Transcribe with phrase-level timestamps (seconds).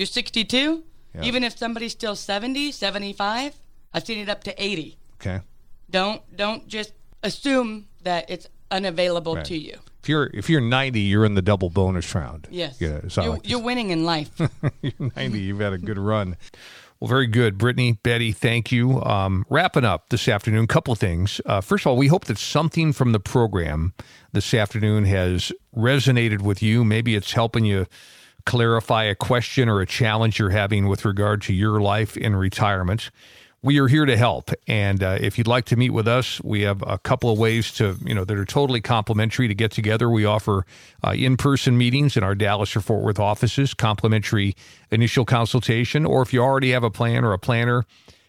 [0.00, 0.82] You're 62?
[1.14, 1.22] Yeah.
[1.24, 3.54] Even if somebody's still 70, 75,
[3.92, 4.96] I've seen it up to 80.
[5.16, 5.40] Okay.
[5.90, 9.44] Don't don't just assume that it's unavailable right.
[9.44, 9.76] to you.
[10.02, 12.48] If you're if you're 90, you're in the double bonus round.
[12.50, 12.80] Yes.
[12.80, 14.30] Yeah, you're, like you're winning in life.
[14.80, 15.38] you're 90.
[15.38, 16.38] You've had a good run.
[16.98, 18.32] Well, very good, Brittany, Betty.
[18.32, 19.02] Thank you.
[19.02, 21.42] Um, wrapping up this afternoon, couple of things.
[21.44, 23.92] Uh, first of all, we hope that something from the program
[24.32, 26.86] this afternoon has resonated with you.
[26.86, 27.86] Maybe it's helping you
[28.44, 33.10] clarify a question or a challenge you're having with regard to your life in retirement
[33.62, 34.50] we are here to help.
[34.66, 37.72] And uh, if you'd like to meet with us, we have a couple of ways
[37.72, 40.08] to, you know, that are totally complimentary to get together.
[40.08, 40.64] We offer
[41.04, 44.56] uh, in person meetings in our Dallas or Fort Worth offices, complimentary
[44.90, 47.84] initial consultation, or if you already have a plan or a planner,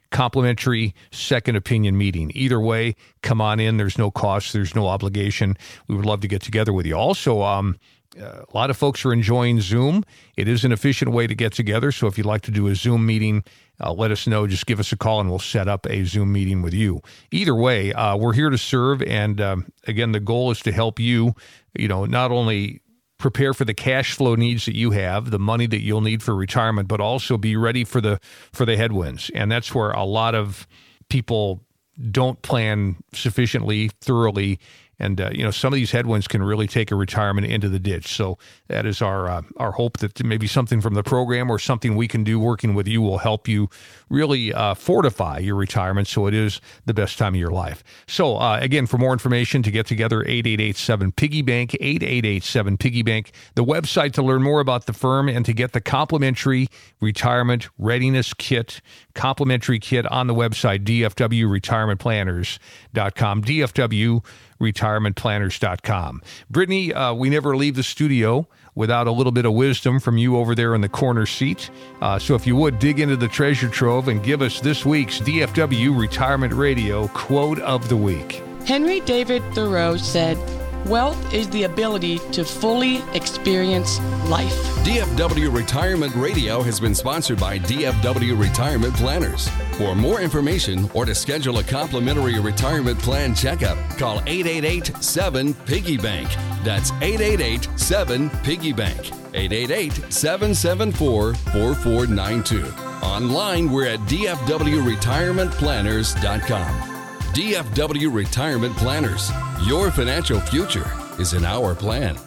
[0.09, 2.31] complimentary second opinion meeting.
[2.35, 3.77] Either way, come on in.
[3.77, 5.57] There's no cost, there's no obligation.
[5.87, 6.95] We would love to get together with you.
[6.95, 7.77] Also, um,
[8.17, 10.03] a lot of folks are enjoying Zoom.
[10.35, 11.91] It is an efficient way to get together.
[11.91, 13.43] So if you'd like to do a Zoom meeting,
[13.79, 14.47] uh, let us know.
[14.47, 17.01] Just give us a call and we'll set up a Zoom meeting with you.
[17.31, 19.01] Either way, uh, we're here to serve.
[19.03, 21.35] And um, again, the goal is to help you,
[21.73, 22.81] you know, not only
[23.17, 26.35] prepare for the cash flow needs that you have, the money that you'll need for
[26.35, 28.19] retirement, but also be ready for the
[28.51, 29.29] for the headwinds.
[29.33, 30.67] And that's where a lot of
[31.09, 31.61] people
[32.09, 34.59] don't plan sufficiently thoroughly
[35.01, 37.79] and uh, you know some of these headwinds can really take a retirement into the
[37.79, 38.15] ditch.
[38.15, 41.95] So that is our uh, our hope that maybe something from the program or something
[41.95, 43.69] we can do working with you will help you
[44.09, 47.83] really uh, fortify your retirement so it is the best time of your life.
[48.07, 51.75] So uh, again, for more information to get together, eight eight eight seven piggy bank
[51.81, 55.43] eight eight eight seven piggy bank the website to learn more about the firm and
[55.45, 56.67] to get the complimentary
[56.99, 58.81] retirement readiness kit
[59.15, 64.21] complimentary kit on the website dfwretirementplanners.com dfw
[64.61, 66.21] retirementplanners.com.
[66.49, 70.37] Brittany, uh, we never leave the studio without a little bit of wisdom from you
[70.37, 71.69] over there in the corner seat.
[72.01, 75.19] Uh, so if you would dig into the treasure trove and give us this week's
[75.19, 78.41] DFW Retirement Radio quote of the week.
[78.65, 80.37] Henry David Thoreau said,
[80.85, 83.99] Wealth is the ability to fully experience
[84.29, 84.53] life.
[84.83, 89.47] DFW Retirement Radio has been sponsored by DFW Retirement Planners.
[89.77, 95.97] For more information or to schedule a complimentary retirement plan checkup, call 888 7 Piggy
[95.97, 96.29] Bank.
[96.63, 99.11] That's 888 7 Piggy Bank.
[99.33, 102.65] 888 774 4492.
[103.03, 106.90] Online, we're at DFWRetirementPlanners.com.
[107.33, 109.31] DFW Retirement Planners.
[109.65, 112.17] Your financial future is in our plan.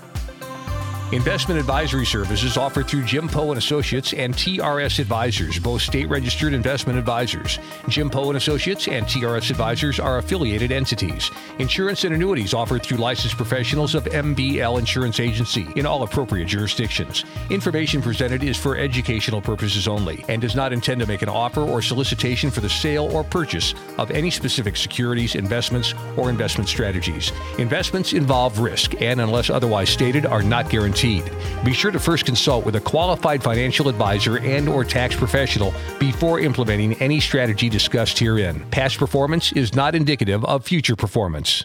[1.15, 6.99] Investment advisory services offered through Jim Poe and Associates and TRS Advisors, both state-registered investment
[6.99, 7.61] advisors.
[7.87, 11.31] Jim Poe and Associates and TRS Advisors are affiliated entities.
[11.61, 17.25] Insurance and annuities offered through licensed professionals of MBL Insurance Agency in all appropriate jurisdictions.
[17.49, 21.61] Information presented is for educational purposes only and does not intend to make an offer
[21.61, 27.31] or solicitation for the sale or purchase of any specific securities, investments, or investment strategies.
[27.59, 31.65] Investments involve risk and, unless otherwise stated, are not guaranteed guaranteed.
[31.65, 36.41] Be sure to first consult with a qualified financial advisor and or tax professional before
[36.41, 38.65] implementing any strategy discussed herein.
[38.71, 41.65] Past performance is not indicative of future performance.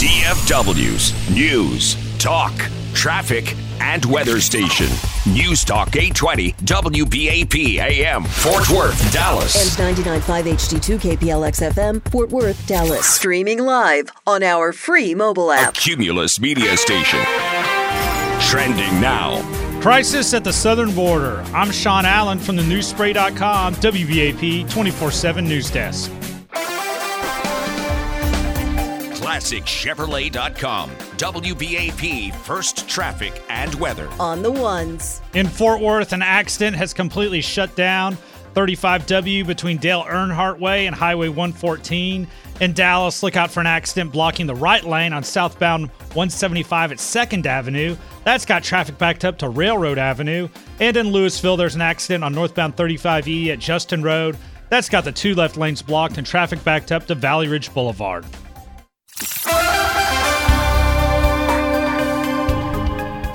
[0.00, 2.54] DFW's News, Talk,
[2.94, 4.86] Traffic, and Weather Station.
[5.30, 9.78] News Talk 820 WBAP AM, Fort Worth, Dallas.
[9.78, 13.04] And 99.5 HD2 KPLX FM, Fort Worth, Dallas.
[13.04, 15.76] Streaming live on our free mobile app.
[15.76, 17.20] A Cumulus Media Station.
[18.40, 19.42] Trending now.
[19.82, 21.44] Crisis at the southern border.
[21.52, 26.10] I'm Sean Allen from the newspray.com WBAP 24 7 News Desk.
[29.40, 30.90] ClassicChevrolet.com.
[30.90, 34.08] WBAP First Traffic and Weather.
[34.18, 35.22] On the ones.
[35.32, 38.18] In Fort Worth, an accident has completely shut down
[38.54, 42.28] 35W between Dale Earnhardt Way and Highway 114.
[42.60, 46.98] In Dallas, look out for an accident blocking the right lane on southbound 175 at
[46.98, 47.96] 2nd Avenue.
[48.24, 50.48] That's got traffic backed up to Railroad Avenue.
[50.80, 54.36] And in Lewisville, there's an accident on northbound 35E at Justin Road.
[54.68, 58.26] That's got the two left lanes blocked and traffic backed up to Valley Ridge Boulevard.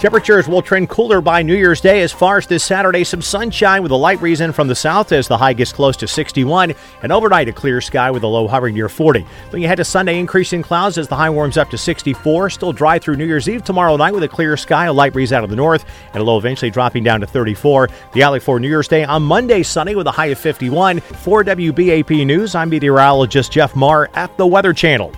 [0.06, 3.04] Temperatures will trend cooler by New Year's Day as far as this Saturday.
[3.04, 5.98] Some sunshine with a light breeze in from the south as the high gets close
[5.98, 6.76] to 61.
[7.02, 9.26] And overnight, a clear sky with a low hovering near 40.
[9.50, 12.52] Then you head to Sunday, increasing clouds as the high warms up to 64.
[12.52, 15.34] Still dry through New Year's Eve tomorrow night with a clear sky, a light breeze
[15.34, 17.90] out of the north, and a low eventually dropping down to 34.
[18.14, 21.00] The outlook for New Year's Day on Monday, sunny with a high of 51.
[21.00, 25.12] For WBAP News, I'm meteorologist Jeff Marr at the Weather Channel.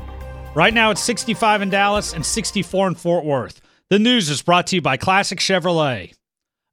[0.57, 3.62] Right now, it's 65 in Dallas and 64 in Fort Worth.
[3.92, 6.15] The news is brought to you by Classic Chevrolet.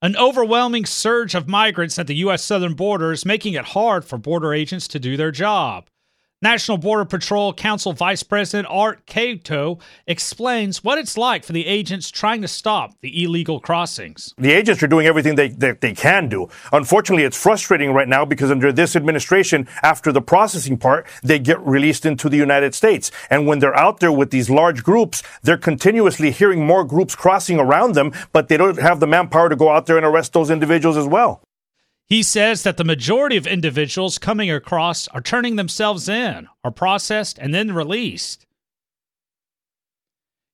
[0.01, 2.43] An overwhelming surge of migrants at the U.S.
[2.43, 5.91] southern border is making it hard for border agents to do their job.
[6.45, 12.11] National Border Patrol Council Vice President Art Cato explains what it's like for the agents
[12.11, 14.35] trying to stop the illegal crossings.
[14.37, 16.51] The agents are doing everything they, they, they, can do.
[16.71, 21.59] Unfortunately, it's frustrating right now because under this administration, after the processing part, they get
[21.61, 23.11] released into the United States.
[23.31, 27.59] And when they're out there with these large groups, they're continuously hearing more groups crossing
[27.59, 30.51] around them, but they don't have the manpower to go out there and arrest those
[30.51, 31.41] individuals as well.
[32.07, 37.39] He says that the majority of individuals coming across are turning themselves in, are processed,
[37.39, 38.47] and then released.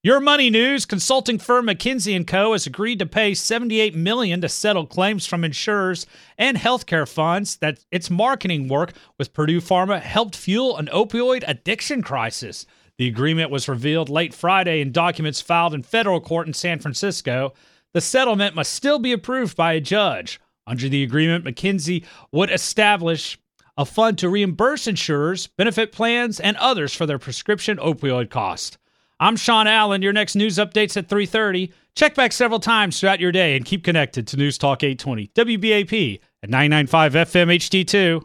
[0.02, 2.52] Your money news: consulting firm McKinsey & Co.
[2.52, 6.06] has agreed to pay 78 million to settle claims from insurers
[6.38, 12.00] and healthcare funds that its marketing work with Purdue Pharma helped fuel an opioid addiction
[12.00, 12.64] crisis.
[12.96, 17.53] The agreement was revealed late Friday in documents filed in federal court in San Francisco.
[17.93, 20.41] The settlement must still be approved by a judge.
[20.66, 23.38] Under the agreement, McKinsey would establish
[23.76, 28.78] a fund to reimburse insurers, benefit plans, and others for their prescription opioid cost.
[29.18, 30.02] I'm Sean Allen.
[30.02, 31.72] Your next news updates at 3:30.
[31.94, 36.20] Check back several times throughout your day and keep connected to News Talk 820 WBAP
[36.42, 38.22] at 995 FM HD2.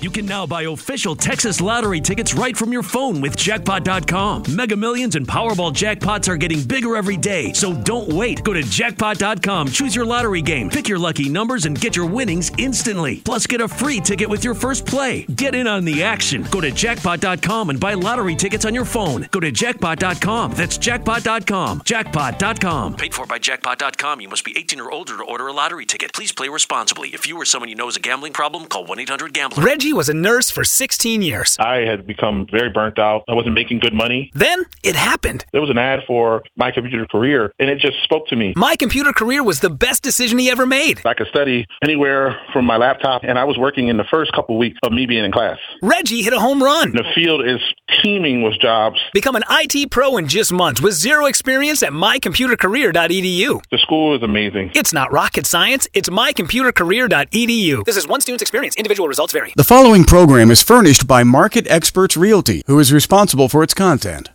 [0.00, 4.44] You can now buy official Texas lottery tickets right from your phone with jackpot.com.
[4.48, 8.42] Mega Millions and Powerball jackpots are getting bigger every day, so don't wait.
[8.42, 12.50] Go to jackpot.com, choose your lottery game, pick your lucky numbers, and get your winnings
[12.56, 13.18] instantly.
[13.18, 15.24] Plus, get a free ticket with your first play.
[15.34, 16.46] Get in on the action.
[16.50, 19.28] Go to jackpot.com and buy lottery tickets on your phone.
[19.30, 20.52] Go to jackpot.com.
[20.52, 21.82] That's jackpot.com.
[21.84, 22.96] Jackpot.com.
[22.96, 24.20] Paid for by jackpot.com.
[24.20, 26.14] You must be 18 or older to order a lottery ticket.
[26.14, 27.08] Please play responsibly.
[27.10, 29.62] If you or someone you know has a gambling problem, call 1 800 Gambler.
[29.62, 31.56] Reggie was a nurse for 16 years.
[31.58, 33.24] I had become very burnt out.
[33.28, 34.30] I wasn't making good money.
[34.34, 35.44] Then it happened.
[35.52, 38.52] There was an ad for My Computer Career, and it just spoke to me.
[38.56, 41.00] My Computer Career was the best decision he ever made.
[41.04, 44.58] I could study anywhere from my laptop, and I was working in the first couple
[44.58, 45.58] weeks of me being in class.
[45.82, 46.92] Reggie hit a home run.
[46.92, 47.60] The field is
[48.02, 48.98] teeming with jobs.
[49.12, 53.60] Become an IT pro in just months with zero experience at mycomputercareer.edu.
[53.70, 54.72] The school is amazing.
[54.74, 55.88] It's not rocket science.
[55.94, 57.84] It's mycomputercareer.edu.
[57.84, 58.76] This is one student's experience.
[58.76, 59.52] Individual results vary.
[59.56, 64.28] The following program is furnished by Market Experts Realty, who is responsible for its content.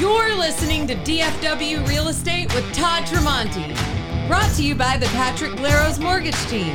[0.00, 3.76] You're listening to DFW Real Estate with Todd Tremonti.
[4.26, 6.74] Brought to you by the Patrick Glaros Mortgage Team,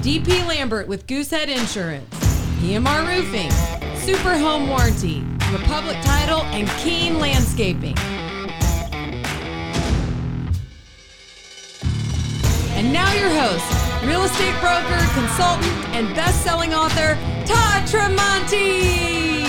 [0.00, 2.08] DP Lambert with Goosehead Insurance,
[2.62, 3.50] PMR Roofing,
[3.98, 5.22] Super Home Warranty,
[5.52, 7.94] Republic Title, and Keen Landscaping.
[12.82, 19.44] And now your host, real estate broker, consultant, and best-selling author, Todd Tremonti.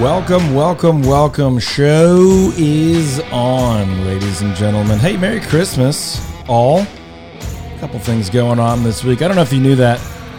[0.00, 1.58] Welcome, welcome, welcome.
[1.58, 4.98] Show is on, ladies and gentlemen.
[4.98, 6.78] Hey, Merry Christmas, all.
[6.78, 9.20] A couple things going on this week.
[9.20, 9.98] I don't know if you knew that,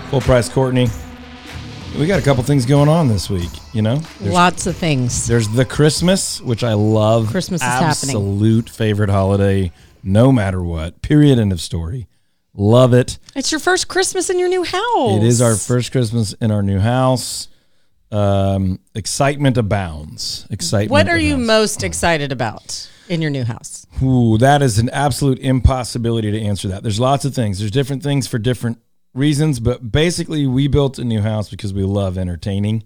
[0.10, 0.88] full price Courtney.
[1.96, 3.98] We got a couple things going on this week, you know?
[4.20, 5.28] There's, Lots of things.
[5.28, 7.30] There's the Christmas, which I love.
[7.30, 8.16] Christmas is Absolute happening.
[8.16, 9.72] Absolute favorite holiday,
[10.04, 11.02] no matter what.
[11.02, 11.40] Period.
[11.40, 12.08] End of story.
[12.54, 13.20] Love it.
[13.36, 15.18] It's your first Christmas in your new house.
[15.18, 17.48] It is our first Christmas in our new house.
[18.12, 20.48] Um, excitement abounds.
[20.50, 20.92] Excitement.
[20.92, 23.86] What are you most excited about in your new house?
[24.02, 26.82] Ooh, that is an absolute impossibility to answer that.
[26.82, 27.60] There's lots of things.
[27.60, 28.80] There's different things for different
[29.14, 32.84] reasons, but basically, we built a new house because we love entertaining.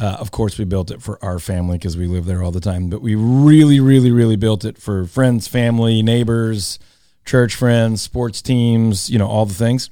[0.00, 2.58] Uh, of course, we built it for our family because we live there all the
[2.58, 6.78] time, but we really, really, really built it for friends, family, neighbors,
[7.26, 9.90] church friends, sports teams, you know, all the things.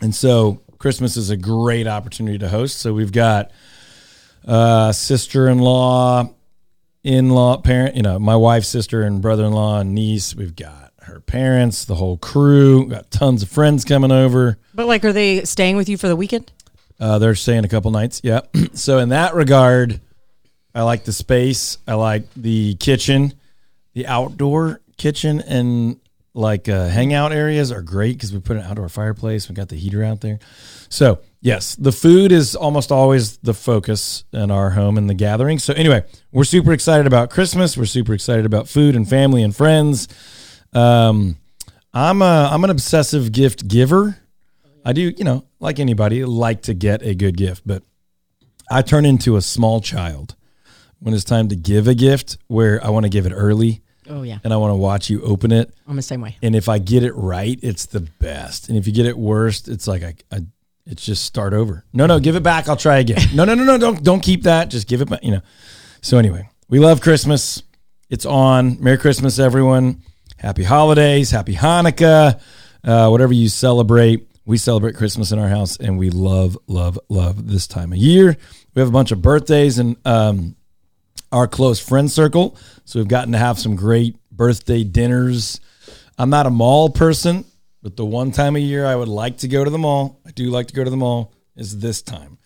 [0.00, 2.78] And so Christmas is a great opportunity to host.
[2.78, 3.52] So we've got
[4.44, 6.28] uh, sister-in-law,
[7.04, 10.34] in-law, parent, you know, my wife's sister and brother-in-law and niece.
[10.34, 12.80] We've got her parents, the whole crew.
[12.80, 14.58] We've got tons of friends coming over.
[14.74, 16.50] But like, are they staying with you for the weekend?
[17.00, 18.20] Uh, they're staying a couple nights.
[18.22, 18.42] Yeah.
[18.74, 20.00] so in that regard,
[20.74, 21.78] I like the space.
[21.88, 23.34] I like the kitchen,
[23.94, 25.98] the outdoor kitchen, and
[26.34, 29.48] like uh, hangout areas are great because we put an outdoor fireplace.
[29.48, 30.38] We got the heater out there.
[30.88, 35.58] So yes, the food is almost always the focus in our home and the gathering.
[35.58, 37.76] So anyway, we're super excited about Christmas.
[37.76, 40.06] We're super excited about food and family and friends.
[40.72, 41.36] Um,
[41.92, 44.18] I'm a I'm an obsessive gift giver.
[44.84, 47.82] I do, you know, like anybody, like to get a good gift, but
[48.70, 50.36] I turn into a small child
[51.00, 53.82] when it's time to give a gift where I want to give it early.
[54.08, 54.38] Oh yeah.
[54.42, 55.72] And I want to watch you open it.
[55.86, 56.36] I'm the same way.
[56.42, 58.68] And if I get it right, it's the best.
[58.68, 60.40] And if you get it worst, it's like I, I
[60.86, 61.84] It's just start over.
[61.92, 62.68] No, no, give it back.
[62.68, 63.20] I'll try again.
[63.34, 63.78] No, no, no, no.
[63.78, 64.70] Don't don't keep that.
[64.70, 65.22] Just give it back.
[65.22, 65.40] You know.
[66.00, 67.62] So anyway, we love Christmas.
[68.08, 68.82] It's on.
[68.82, 70.02] Merry Christmas, everyone.
[70.38, 71.30] Happy holidays.
[71.30, 72.40] Happy Hanukkah.
[72.82, 74.26] Uh, whatever you celebrate.
[74.46, 78.36] We celebrate Christmas in our house, and we love, love, love this time of year.
[78.74, 80.56] We have a bunch of birthdays and um,
[81.30, 82.56] our close friend circle.
[82.84, 85.60] So we've gotten to have some great birthday dinners.
[86.18, 87.44] I'm not a mall person,
[87.82, 90.30] but the one time a year I would like to go to the mall, I
[90.32, 92.38] do like to go to the mall, is this time.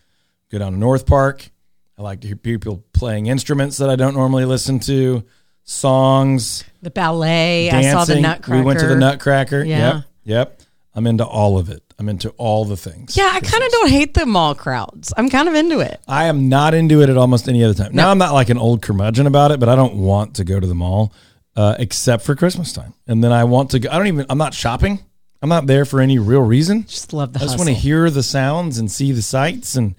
[0.51, 1.49] Go down to North Park.
[1.97, 5.25] I like to hear people playing instruments that I don't normally listen to,
[5.63, 7.69] songs, The ballet.
[7.71, 7.91] dancing.
[7.91, 8.59] I saw the Nutcracker.
[8.59, 9.63] We went to the Nutcracker.
[9.65, 9.79] Yeah.
[9.97, 10.05] Yep.
[10.25, 10.61] Yep.
[10.95, 11.83] I'm into all of it.
[11.99, 13.17] I'm into all the things.
[13.17, 15.13] Yeah, I kind of don't hate the mall crowds.
[15.17, 16.01] I'm kind of into it.
[16.07, 17.95] I am not into it at almost any other time.
[17.95, 20.59] Now I'm not like an old curmudgeon about it, but I don't want to go
[20.61, 21.13] to the mall
[21.57, 22.95] uh, except for Christmas time.
[23.07, 23.89] And then I want to go.
[23.91, 24.27] I don't even.
[24.29, 25.01] I'm not shopping.
[25.43, 26.85] I'm not there for any real reason.
[26.87, 29.95] Just love the I just want to hear the sounds and see the sights, and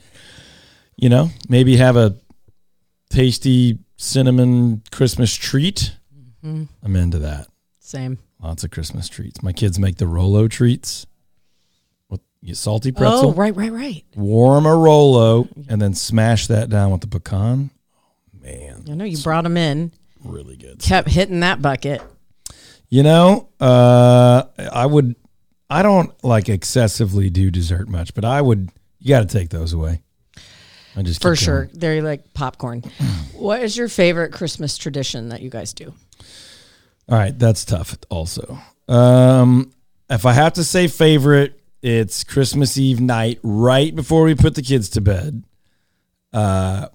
[0.96, 2.16] you know, maybe have a
[3.10, 5.94] tasty cinnamon Christmas treat.
[6.44, 6.68] Mhm.
[6.84, 7.48] I'm into that.
[7.80, 8.18] Same.
[8.46, 9.42] Lots of Christmas treats.
[9.42, 11.08] My kids make the Rolo treats.
[12.10, 13.30] With you salty pretzel.
[13.30, 14.04] Oh, right, right, right.
[14.16, 17.72] Warm a Rolo and then smash that down with the pecan.
[17.98, 18.86] Oh, man.
[18.88, 19.94] I know you brought them in.
[20.24, 20.78] Really good.
[20.78, 22.04] Kept hitting that bucket.
[22.88, 25.16] You know, uh, I would.
[25.68, 28.70] I don't like excessively do dessert much, but I would.
[29.00, 30.04] You got to take those away.
[30.96, 31.68] I just For sure.
[31.74, 32.84] They're like popcorn.
[33.34, 35.96] what is your favorite Christmas tradition that you guys do?
[37.08, 37.98] All right, that's tough.
[38.10, 38.58] Also,
[38.88, 39.72] um,
[40.10, 44.64] if I have to say favorite, it's Christmas Eve night, right before we put the
[44.64, 45.44] kids to bed.
[46.34, 46.88] Uh,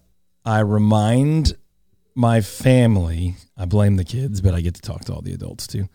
[0.44, 1.56] I remind
[2.14, 3.36] my family.
[3.56, 5.88] I blame the kids, but I get to talk to all the adults too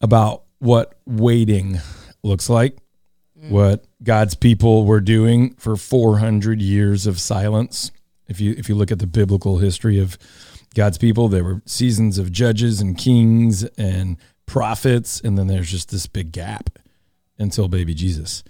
[0.00, 1.80] about what waiting
[2.22, 2.76] looks like,
[3.50, 7.90] what God's people were doing for 400 years of silence.
[8.26, 10.18] If you if you look at the biblical history of
[10.78, 14.16] God's people, there were seasons of judges and kings and
[14.46, 16.78] prophets, and then there's just this big gap
[17.36, 18.44] until baby Jesus.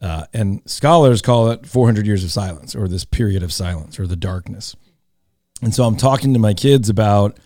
[0.00, 4.06] Uh, and scholars call it 400 years of silence or this period of silence or
[4.08, 4.74] the darkness.
[5.62, 7.38] And so I'm talking to my kids about,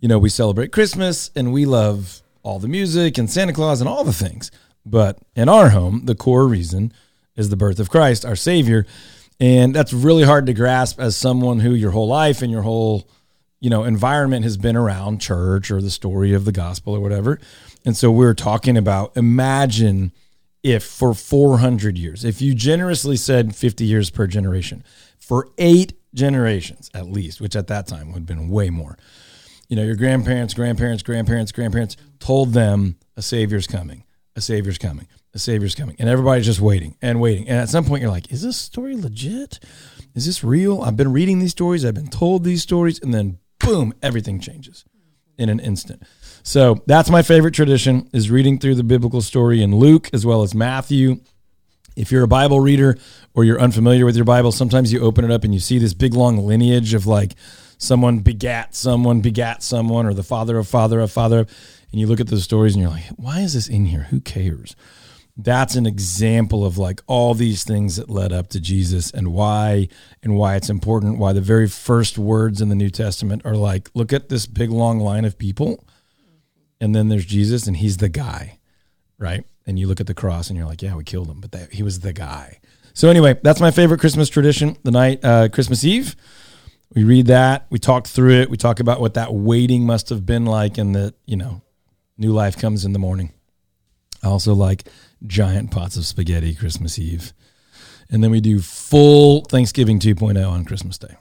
[0.00, 3.88] you know, we celebrate Christmas and we love all the music and Santa Claus and
[3.88, 4.50] all the things.
[4.84, 6.92] But in our home, the core reason
[7.36, 8.84] is the birth of Christ, our Savior.
[9.38, 13.08] And that's really hard to grasp as someone who your whole life and your whole,
[13.60, 17.40] you know, environment has been around church or the story of the gospel or whatever.
[17.84, 20.12] And so we're talking about imagine
[20.62, 24.84] if for 400 years, if you generously said 50 years per generation,
[25.18, 28.96] for eight generations at least, which at that time would have been way more,
[29.68, 35.06] you know, your grandparents, grandparents, grandparents, grandparents told them a savior's coming, a savior's coming,
[35.34, 35.96] a savior's coming.
[35.98, 37.48] And everybody's just waiting and waiting.
[37.48, 39.60] And at some point you're like, is this story legit?
[40.14, 40.82] Is this real?
[40.82, 44.84] I've been reading these stories, I've been told these stories, and then boom, everything changes
[45.36, 46.02] in an instant.
[46.42, 50.42] So that's my favorite tradition is reading through the biblical story in Luke as well
[50.42, 51.20] as Matthew.
[51.96, 52.96] If you're a Bible reader
[53.34, 55.94] or you're unfamiliar with your Bible, sometimes you open it up and you see this
[55.94, 57.34] big long lineage of like
[57.76, 61.40] someone begat someone, begat someone, or the father of father of father.
[61.40, 61.50] of,
[61.92, 64.06] And you look at those stories and you're like, why is this in here?
[64.10, 64.76] Who cares?
[65.40, 69.86] That's an example of like all these things that led up to Jesus and why
[70.20, 71.18] and why it's important.
[71.18, 74.70] Why the very first words in the New Testament are like, look at this big
[74.70, 75.86] long line of people,
[76.80, 78.58] and then there's Jesus, and he's the guy,
[79.16, 79.44] right?
[79.64, 81.72] And you look at the cross and you're like, yeah, we killed him, but that,
[81.72, 82.58] he was the guy.
[82.92, 84.76] So anyway, that's my favorite Christmas tradition.
[84.82, 86.16] The night uh, Christmas Eve,
[86.94, 90.26] we read that, we talk through it, we talk about what that waiting must have
[90.26, 91.62] been like, and that you know,
[92.16, 93.32] new life comes in the morning.
[94.24, 94.88] I also like
[95.26, 97.32] giant pots of spaghetti Christmas Eve,
[98.10, 101.16] and then we do full Thanksgiving 2.0 on Christmas Day.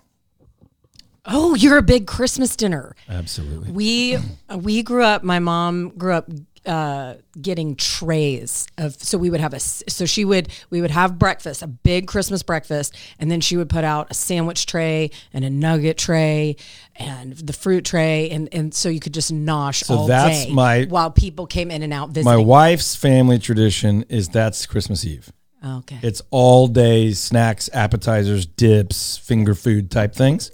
[1.30, 2.96] Oh, you're a big Christmas dinner.
[3.10, 3.70] Absolutely.
[3.72, 4.18] We
[4.50, 5.24] we grew up.
[5.24, 6.30] My mom grew up
[6.68, 8.96] uh, getting trays of.
[9.02, 12.44] So we would have a So she would we would have breakfast, a big Christmas
[12.44, 16.58] breakfast, and then she would put out a sandwich tray and a nugget tray
[16.96, 20.52] and the fruit tray, and and so you could just nosh So all that's day
[20.52, 22.26] my- while people came in and out visiting.
[22.26, 25.32] My wife's family tradition is that's Christmas Eve.
[25.66, 26.00] Okay.
[26.04, 30.52] It's all day snacks, appetizers, dips, finger food type things.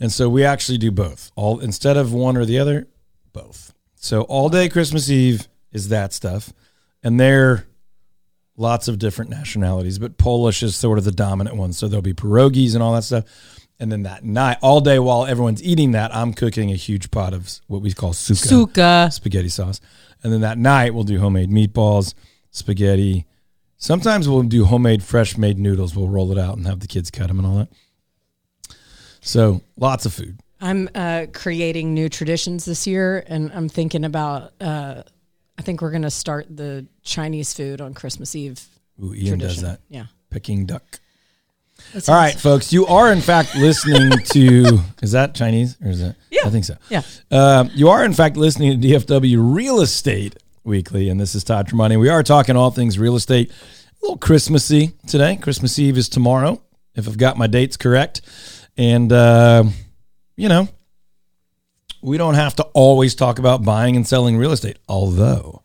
[0.00, 1.30] And so we actually do both.
[1.36, 2.88] All instead of one or the other,
[3.32, 3.73] both.
[4.04, 6.52] So all day Christmas Eve is that stuff.
[7.02, 7.66] And they're
[8.56, 11.72] lots of different nationalities, but Polish is sort of the dominant one.
[11.72, 13.24] So there'll be pierogies and all that stuff.
[13.80, 17.32] And then that night, all day while everyone's eating that, I'm cooking a huge pot
[17.34, 19.08] of what we call suka, Suka.
[19.10, 19.80] spaghetti sauce.
[20.22, 22.14] And then that night, we'll do homemade meatballs,
[22.50, 23.26] spaghetti,
[23.76, 25.94] Sometimes we'll do homemade, fresh made noodles.
[25.94, 27.68] We'll roll it out and have the kids cut them and all that.
[29.20, 30.38] So lots of food.
[30.64, 34.52] I'm uh, creating new traditions this year, and I'm thinking about.
[34.60, 35.02] Uh,
[35.58, 38.64] I think we're going to start the Chinese food on Christmas Eve.
[39.02, 39.80] Ooh, Ian does that.
[39.88, 40.06] Yeah.
[40.30, 41.00] Peking duck.
[41.92, 44.80] That All right, sounds- folks, you are in fact listening to.
[45.02, 46.16] Is that Chinese or is that?
[46.30, 46.40] Yeah.
[46.46, 46.76] I think so.
[46.88, 47.02] Yeah.
[47.30, 51.68] Uh, you are in fact listening to DFW Real Estate Weekly, and this is Todd
[51.68, 52.00] Tremonti.
[52.00, 53.50] We are talking all things real estate.
[53.50, 53.54] A
[54.02, 55.36] little Christmassy today.
[55.36, 56.62] Christmas Eve is tomorrow,
[56.94, 58.22] if I've got my dates correct.
[58.78, 59.64] And uh,
[60.36, 60.68] you know,
[62.02, 65.62] we don't have to always talk about buying and selling real estate, although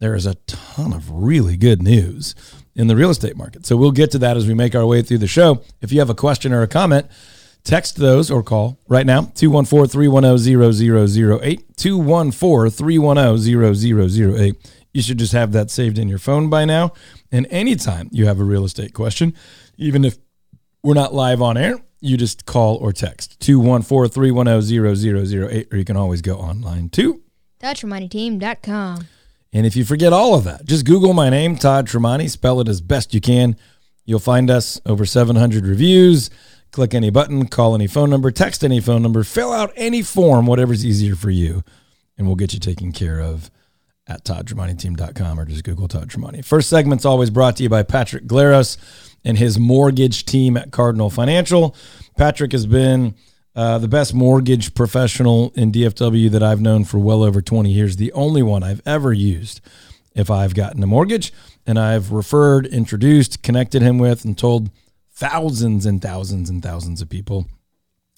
[0.00, 2.34] there is a ton of really good news
[2.74, 3.66] in the real estate market.
[3.66, 5.62] So we'll get to that as we make our way through the show.
[5.80, 7.06] If you have a question or a comment,
[7.62, 11.76] text those or call right now 214 310 0008.
[11.76, 14.72] 214 310 0008.
[14.92, 16.92] You should just have that saved in your phone by now.
[17.30, 19.34] And anytime you have a real estate question,
[19.76, 20.18] even if
[20.82, 25.84] we're not live on air, you just call or text 214 310 0008, or you
[25.84, 27.22] can always go online too.
[27.62, 29.06] ToddTremontiTeam.com.
[29.52, 32.68] And if you forget all of that, just Google my name, Todd Tremonti, spell it
[32.68, 33.56] as best you can.
[34.04, 36.30] You'll find us over 700 reviews.
[36.70, 40.46] Click any button, call any phone number, text any phone number, fill out any form,
[40.46, 41.64] whatever's easier for you,
[42.16, 43.50] and we'll get you taken care of
[44.06, 46.44] at ToddTremontiTeam.com or just Google Todd Tremonti.
[46.44, 48.76] First segment's always brought to you by Patrick Glaros
[49.24, 51.74] and his mortgage team at Cardinal Financial.
[52.16, 53.14] Patrick has been
[53.54, 57.96] uh, the best mortgage professional in DFW that I've known for well over 20 years,
[57.96, 59.60] the only one I've ever used
[60.14, 61.32] if I've gotten a mortgage.
[61.66, 64.70] And I've referred, introduced, connected him with, and told
[65.12, 67.46] thousands and thousands and thousands of people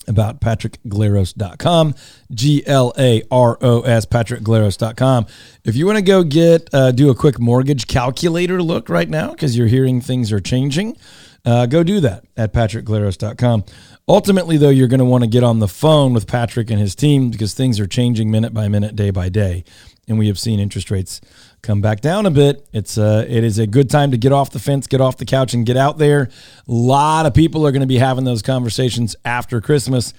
[0.08, 1.94] about patrickglaros.com
[2.32, 5.26] g-l-a-r-o-s patrickglaros.com
[5.64, 9.30] if you want to go get uh, do a quick mortgage calculator look right now
[9.30, 10.96] because you're hearing things are changing
[11.44, 13.64] uh, go do that at patrickglaros.com
[14.08, 16.94] ultimately though you're going to want to get on the phone with patrick and his
[16.94, 19.64] team because things are changing minute by minute day by day.
[20.08, 21.20] And we have seen interest rates
[21.62, 22.68] come back down a bit.
[22.72, 25.24] It's uh, it is a good time to get off the fence, get off the
[25.24, 26.28] couch, and get out there.
[26.68, 30.12] A lot of people are going to be having those conversations after Christmas.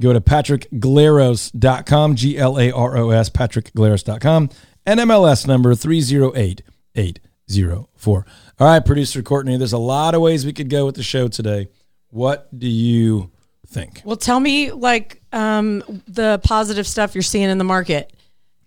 [0.00, 4.50] Go to patrickglaros.com, G L A R O S, patrickglaros.com,
[4.86, 8.26] and MLS number 308804.
[8.60, 11.28] All right, producer Courtney, there's a lot of ways we could go with the show
[11.28, 11.68] today.
[12.10, 13.30] What do you
[13.66, 14.02] think?
[14.04, 18.12] Well, tell me like um, the positive stuff you're seeing in the market.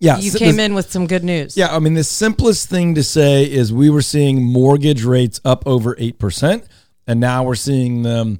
[0.01, 1.55] Yeah, you came in with some good news.
[1.55, 5.67] Yeah, I mean, the simplest thing to say is we were seeing mortgage rates up
[5.67, 6.65] over 8%,
[7.05, 8.39] and now we're seeing them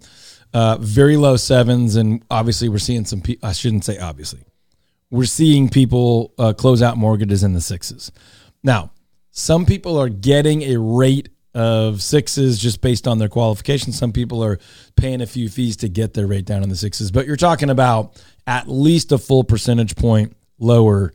[0.56, 1.95] uh, very low sevens.
[1.95, 4.39] And obviously, we're seeing some, pe- I shouldn't say obviously,
[5.12, 8.12] we're seeing people uh, close out mortgages in the sixes.
[8.63, 8.89] Now,
[9.30, 14.00] some people are getting a rate of sixes just based on their qualifications.
[14.00, 14.58] Some people are
[14.95, 17.69] paying a few fees to get their rate down in the sixes, but you're talking
[17.69, 21.13] about at least a full percentage point lower.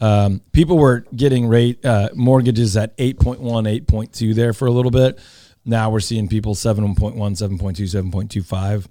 [0.00, 5.18] Um, people were getting rate uh, mortgages at 8.1, 8.2 there for a little bit.
[5.64, 8.86] Now we're seeing people 7.1, 7.2, 7.25.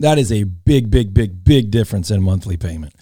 [0.00, 2.94] That is a big, big, big, big difference in monthly payment.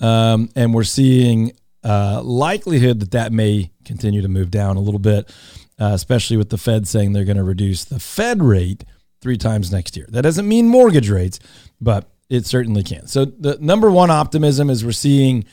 [0.00, 1.52] Um, and we're seeing
[1.84, 5.32] uh, likelihood that that may continue to move down a little bit,
[5.78, 8.84] uh, especially with the Fed saying they're going to reduce the Fed rate
[9.20, 10.06] three times next year.
[10.10, 11.38] That doesn't mean mortgage rates,
[11.80, 13.06] but it certainly can.
[13.06, 15.44] So the number one optimism is we're seeing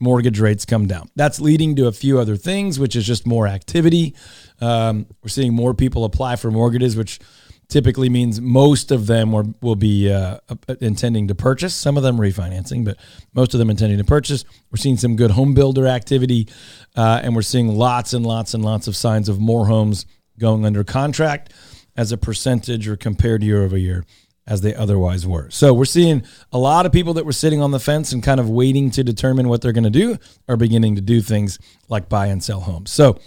[0.00, 1.08] mortgage rates come down.
[1.14, 4.16] That's leading to a few other things, which is just more activity.
[4.60, 7.20] Um, we're seeing more people apply for mortgages, which
[7.68, 10.38] typically means most of them will, will be uh,
[10.80, 12.96] intending to purchase, some of them refinancing, but
[13.32, 14.44] most of them intending to purchase.
[14.70, 16.48] We're seeing some good home builder activity,
[16.96, 20.04] uh, and we're seeing lots and lots and lots of signs of more homes
[20.38, 21.52] going under contract
[21.96, 24.04] as a percentage or compared year over year
[24.50, 25.48] as they otherwise were.
[25.50, 28.40] So we're seeing a lot of people that were sitting on the fence and kind
[28.40, 31.58] of waiting to determine what they're going to do are beginning to do things
[31.88, 32.90] like buy and sell homes.
[32.90, 33.18] So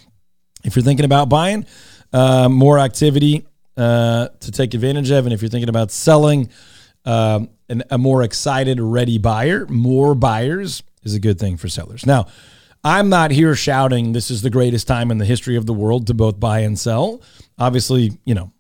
[0.65, 1.65] if you're thinking about buying,
[2.11, 6.49] uh, more activity uh, to take advantage of, and if you're thinking about selling,
[7.05, 12.05] um, an, a more excited, ready buyer, more buyers is a good thing for sellers.
[12.05, 12.27] Now,
[12.83, 16.07] I'm not here shouting this is the greatest time in the history of the world
[16.07, 17.21] to both buy and sell.
[17.57, 18.51] Obviously, you know,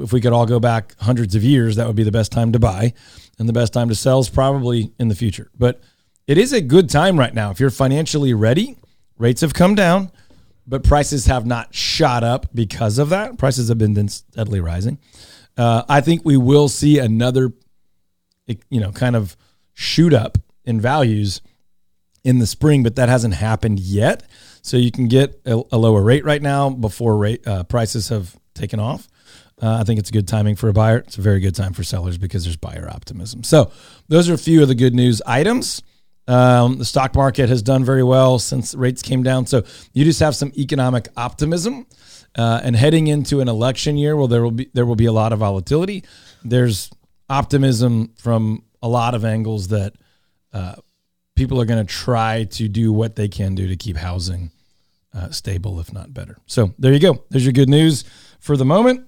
[0.00, 2.52] if we could all go back hundreds of years, that would be the best time
[2.52, 2.92] to buy,
[3.38, 5.50] and the best time to sell is probably in the future.
[5.56, 5.80] But
[6.26, 8.76] it is a good time right now if you're financially ready.
[9.16, 10.10] Rates have come down,
[10.66, 13.38] but prices have not shot up because of that.
[13.38, 14.98] Prices have been steadily rising.
[15.56, 17.52] Uh, I think we will see another,
[18.46, 19.36] you know, kind of
[19.74, 21.40] shoot up in values
[22.22, 24.22] in the spring, but that hasn't happened yet.
[24.62, 28.36] So you can get a, a lower rate right now before rate uh, prices have
[28.54, 29.08] taken off.
[29.60, 30.98] Uh, I think it's a good timing for a buyer.
[30.98, 33.42] It's a very good time for sellers because there's buyer optimism.
[33.42, 33.70] So
[34.08, 35.82] those are a few of the good news items.
[36.28, 39.46] Um, the stock market has done very well since rates came down.
[39.46, 41.86] So you just have some economic optimism.
[42.36, 45.12] Uh, and heading into an election year, well, there will be there will be a
[45.12, 46.04] lot of volatility.
[46.44, 46.90] There's
[47.28, 49.94] optimism from a lot of angles that
[50.52, 50.76] uh,
[51.34, 54.50] people are going to try to do what they can do to keep housing
[55.14, 56.36] uh, stable, if not better.
[56.46, 57.24] So there you go.
[57.30, 58.04] There's your good news
[58.38, 59.06] for the moment.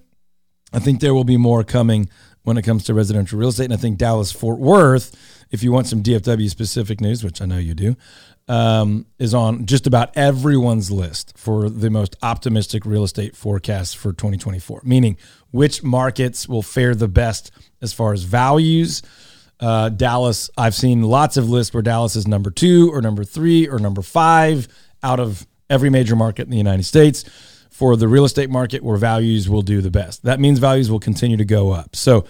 [0.73, 2.09] I think there will be more coming
[2.43, 3.65] when it comes to residential real estate.
[3.65, 5.15] And I think Dallas Fort Worth,
[5.51, 7.95] if you want some DFW specific news, which I know you do,
[8.47, 14.11] um, is on just about everyone's list for the most optimistic real estate forecast for
[14.13, 15.17] 2024, meaning
[15.51, 19.01] which markets will fare the best as far as values.
[19.59, 23.67] Uh, Dallas, I've seen lots of lists where Dallas is number two or number three
[23.67, 24.67] or number five
[25.03, 27.23] out of every major market in the United States
[27.81, 30.21] for the real estate market where values will do the best.
[30.21, 31.95] That means values will continue to go up.
[31.95, 32.25] So,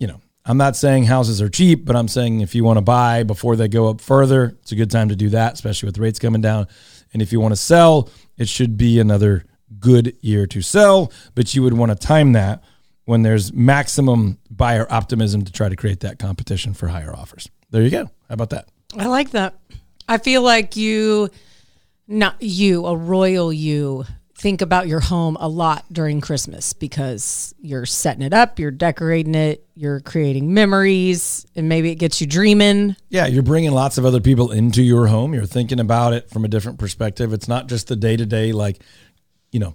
[0.00, 2.80] you know, I'm not saying houses are cheap, but I'm saying if you want to
[2.80, 5.98] buy before they go up further, it's a good time to do that, especially with
[5.98, 6.66] rates coming down.
[7.12, 9.44] And if you want to sell, it should be another
[9.78, 12.64] good year to sell, but you would want to time that
[13.04, 17.48] when there's maximum buyer optimism to try to create that competition for higher offers.
[17.70, 18.06] There you go.
[18.28, 18.68] How about that?
[18.98, 19.54] I like that.
[20.08, 21.30] I feel like you,
[22.08, 24.04] not you, a royal you,
[24.40, 29.34] think about your home a lot during Christmas because you're setting it up, you're decorating
[29.34, 32.96] it, you're creating memories, and maybe it gets you dreaming.
[33.10, 35.34] Yeah, you're bringing lots of other people into your home.
[35.34, 37.34] You're thinking about it from a different perspective.
[37.34, 38.80] It's not just the day to day, like,
[39.52, 39.74] you know,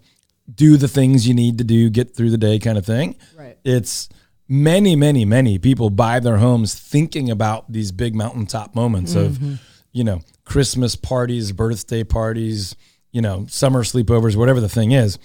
[0.53, 3.17] do the things you need to do, get through the day kind of thing.
[3.37, 3.57] Right.
[3.63, 4.09] It's
[4.49, 9.25] many, many, many people buy their homes thinking about these big mountaintop moments Mhm.
[9.25, 9.59] of,
[9.91, 12.75] you know, Christmas parties, birthday parties,
[13.15, 15.17] you know, summer sleepovers, whatever the thing is.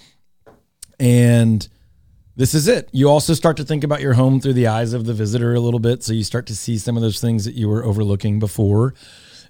[0.97, 1.67] And
[2.37, 2.87] this is it.
[2.93, 5.59] You also start to think about your home through the eyes of the visitor a
[5.59, 6.01] little bit.
[6.01, 8.93] So you start to see some of those things that you were overlooking before.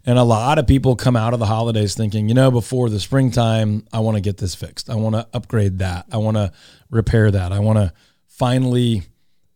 [0.07, 2.99] And a lot of people come out of the holidays thinking, you know, before the
[2.99, 4.89] springtime, I want to get this fixed.
[4.89, 6.07] I want to upgrade that.
[6.11, 6.51] I want to
[6.89, 7.51] repair that.
[7.51, 7.93] I want to
[8.25, 9.03] finally,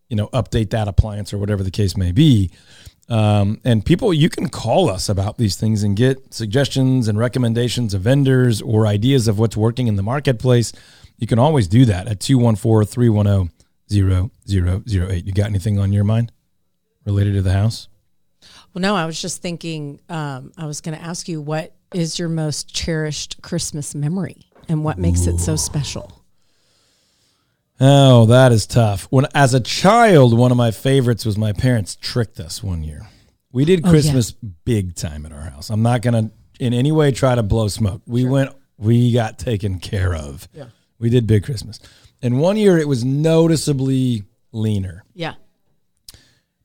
[0.10, 2.52] you know, update that appliance or whatever the case may be.
[3.08, 7.94] Um, and people, you can call us about these things and get suggestions and recommendations
[7.94, 10.74] of vendors or ideas of what's working in the marketplace.
[11.18, 13.52] You can always do that at 214 310
[13.90, 15.26] 0008.
[15.26, 16.32] You got anything on your mind
[17.06, 17.88] related to the house?
[18.74, 22.20] Well, no, I was just thinking, um, I was going to ask you, what is
[22.20, 26.25] your most cherished Christmas memory and what makes it so special?
[27.80, 29.04] Oh, that is tough.
[29.10, 33.08] When as a child, one of my favorites was my parents tricked us one year.
[33.52, 33.92] We did Oh, yeah.
[33.92, 35.70] Christmas big time at our house.
[35.70, 38.02] I'm not gonna in any way try to blow smoke.
[38.06, 40.48] We went we got taken care of.
[40.54, 40.66] Yeah.
[41.00, 41.80] We did big Christmas.
[42.22, 45.04] And one year it was noticeably leaner.
[45.14, 45.34] Yeah.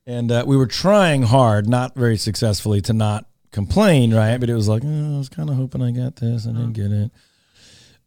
[0.07, 4.39] And uh, we were trying hard, not very successfully, to not complain, right?
[4.39, 6.47] But it was like, oh, I was kind of hoping I got this.
[6.47, 7.11] I didn't get it.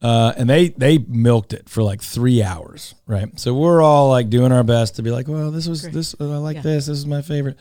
[0.04, 3.40] Uh, and they they milked it for like three hours, right?
[3.40, 6.26] So we're all like doing our best to be like, well, this was this I
[6.26, 6.62] like Yeah.
[6.64, 6.88] this.
[6.88, 7.58] This is my favorite.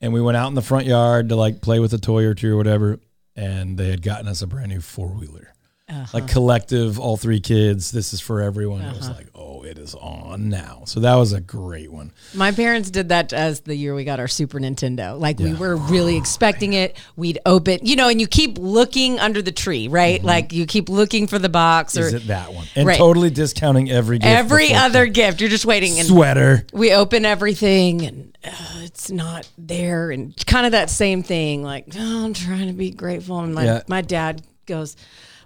[0.00, 2.34] And we went out in the front yard to like play with a toy or
[2.34, 2.98] two or whatever.
[3.36, 5.52] And they had gotten us a brand new four wheeler,
[5.88, 6.04] Uh-huh.
[6.14, 7.92] like collective, all three kids.
[7.92, 8.80] This is for everyone.
[8.82, 9.14] It was Uh-huh.
[9.18, 10.82] like, oh, it is on now.
[10.84, 12.10] So that was a great one.
[12.34, 15.16] My parents did that as the year we got our Super Nintendo.
[15.18, 16.96] Like we were really expecting it.
[17.14, 20.20] We'd open, you know, and you keep looking under the tree, right?
[20.24, 22.16] Like you keep looking for the box or Mm-hmm.
[22.16, 22.66] Is it that one?
[22.74, 22.98] And Right.
[22.98, 25.40] totally discounting every gift every other gift.
[25.40, 26.00] You're just waiting.
[26.00, 26.66] And Sweater.
[26.72, 28.50] We open everything and uh,
[28.82, 30.10] it's not there.
[30.10, 31.62] And kind of that same thing.
[31.62, 33.38] Like, oh, I'm trying to be grateful.
[33.38, 33.82] And my, Yeah.
[33.86, 34.96] my dad goes,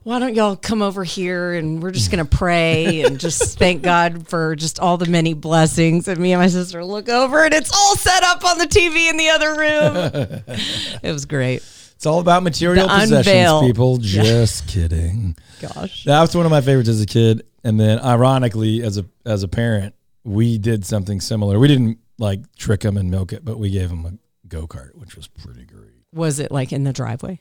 [0.03, 3.83] why don't y'all come over here and we're just going to pray and just thank
[3.83, 6.09] God for just all the many blessings.
[6.09, 9.11] And me and my sister look over and it's all set up on the TV
[9.11, 10.43] in the other room.
[11.03, 11.63] it was great.
[11.97, 13.61] It's all about material The possessions, unveil.
[13.61, 13.97] people.
[13.99, 15.37] Just kidding.
[15.61, 16.05] Gosh.
[16.05, 17.43] That was one of my favorites as a kid.
[17.63, 21.59] And then ironically, as a as a parent, we did something similar.
[21.59, 24.13] We didn't like trick them and milk it, but we gave them a
[24.49, 25.91] go-kart, which was pretty great.
[26.15, 27.41] Was it like in the driveway?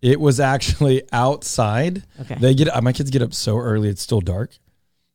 [0.00, 2.04] It was actually outside.
[2.20, 2.36] Okay.
[2.38, 4.56] They get my kids get up so early it's still dark.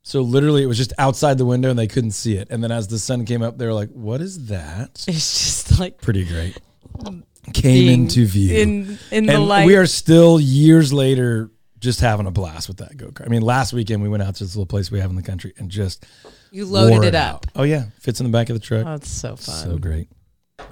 [0.05, 2.49] So literally it was just outside the window and they couldn't see it.
[2.51, 5.05] And then as the sun came up, they were like, What is that?
[5.07, 6.57] It's just like Pretty great.
[7.53, 8.55] Came into view.
[8.57, 9.65] in- in the and light.
[9.65, 13.25] We are still years later just having a blast with that go kart.
[13.25, 15.21] I mean, last weekend we went out to this little place we have in the
[15.23, 16.05] country and just
[16.51, 17.35] You loaded it out.
[17.35, 17.45] up.
[17.55, 18.85] Oh yeah, fits in the back of the truck.
[18.85, 19.55] Oh, it's so fun.
[19.63, 20.07] So great.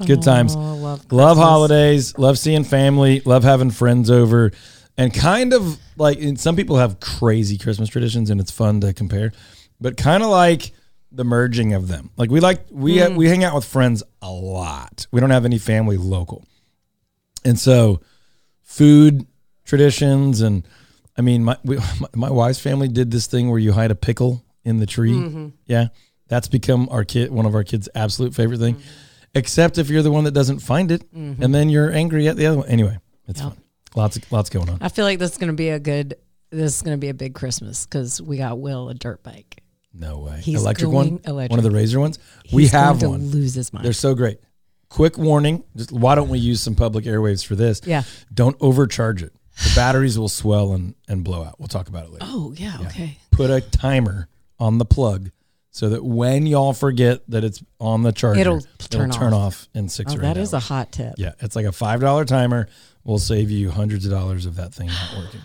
[0.05, 0.55] Good times.
[0.55, 2.17] Oh, love love holidays.
[2.17, 3.21] Love seeing family.
[3.25, 4.51] Love having friends over.
[4.97, 8.93] And kind of like and some people have crazy Christmas traditions, and it's fun to
[8.93, 9.31] compare.
[9.79, 10.71] But kind of like
[11.11, 12.11] the merging of them.
[12.17, 13.15] Like we like we Mm.
[13.15, 15.07] we hang out with friends a lot.
[15.11, 16.45] We don't have any family local,
[17.43, 18.01] and so
[18.63, 19.25] food
[19.65, 20.67] traditions and
[21.17, 23.95] I mean my we, my, my wife's family did this thing where you hide a
[23.95, 25.13] pickle in the tree.
[25.13, 25.53] Mhm.
[25.65, 25.87] Yeah,
[26.27, 28.77] that's become our kid one of our kids' absolute favorite thing.
[29.33, 31.39] Except if you're the one that doesn't find it, Mhm.
[31.41, 32.67] and then you're angry at the other one.
[32.67, 33.49] Anyway, it's Yep.
[33.53, 33.57] fun.
[33.95, 34.77] Lots of lots going on.
[34.81, 36.15] I feel like this is going to be a good.
[36.49, 39.63] This is going to be a big Christmas because we got Will a dirt bike.
[39.93, 40.39] No way.
[40.41, 41.49] He's electric one, electric.
[41.51, 42.17] one of the Razor ones.
[42.51, 43.29] we He's going have to one.
[43.29, 43.85] lose his mind.
[43.85, 44.39] They're so great.
[44.89, 47.81] Quick warning: just why don't we use some public airwaves for this?
[47.85, 48.03] Yeah.
[48.33, 49.33] Don't overcharge it.
[49.63, 51.59] The batteries will swell and, and blow out.
[51.59, 52.25] We'll talk about it later.
[52.27, 53.17] Oh yeah, okay.
[53.31, 54.27] Put a timer
[54.59, 55.31] on the plug
[55.71, 59.63] so that when y'all forget that it's on the charger, It'll turn turn off.
[59.63, 61.15] off in six Oh, or eight that is a hot tip.
[61.17, 62.67] Yeah, it's like a five dollar timer.
[63.03, 65.41] Will save you hundreds of dollars of that thing not working.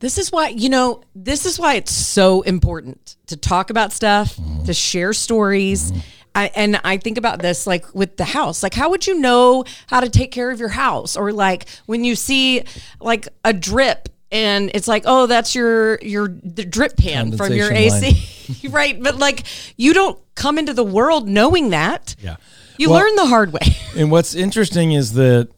[0.00, 4.36] This is why, you know, this is why it's so important to talk about stuff,
[4.36, 4.64] Mm-hmm.
[4.64, 5.92] to share stories.
[6.34, 8.62] I, and I think about this like with the house.
[8.62, 11.16] Like, how would you know how to take care of your house?
[11.16, 12.64] Or like when you see
[13.00, 17.72] like a drip and it's like, oh, that's your your the drip pan from your
[17.72, 19.00] AC, right?
[19.02, 19.44] But like,
[19.76, 22.14] you don't come into the world knowing that.
[22.20, 22.36] Yeah,
[22.78, 23.60] you Well- learn the hard way.
[23.96, 25.48] And what's interesting is that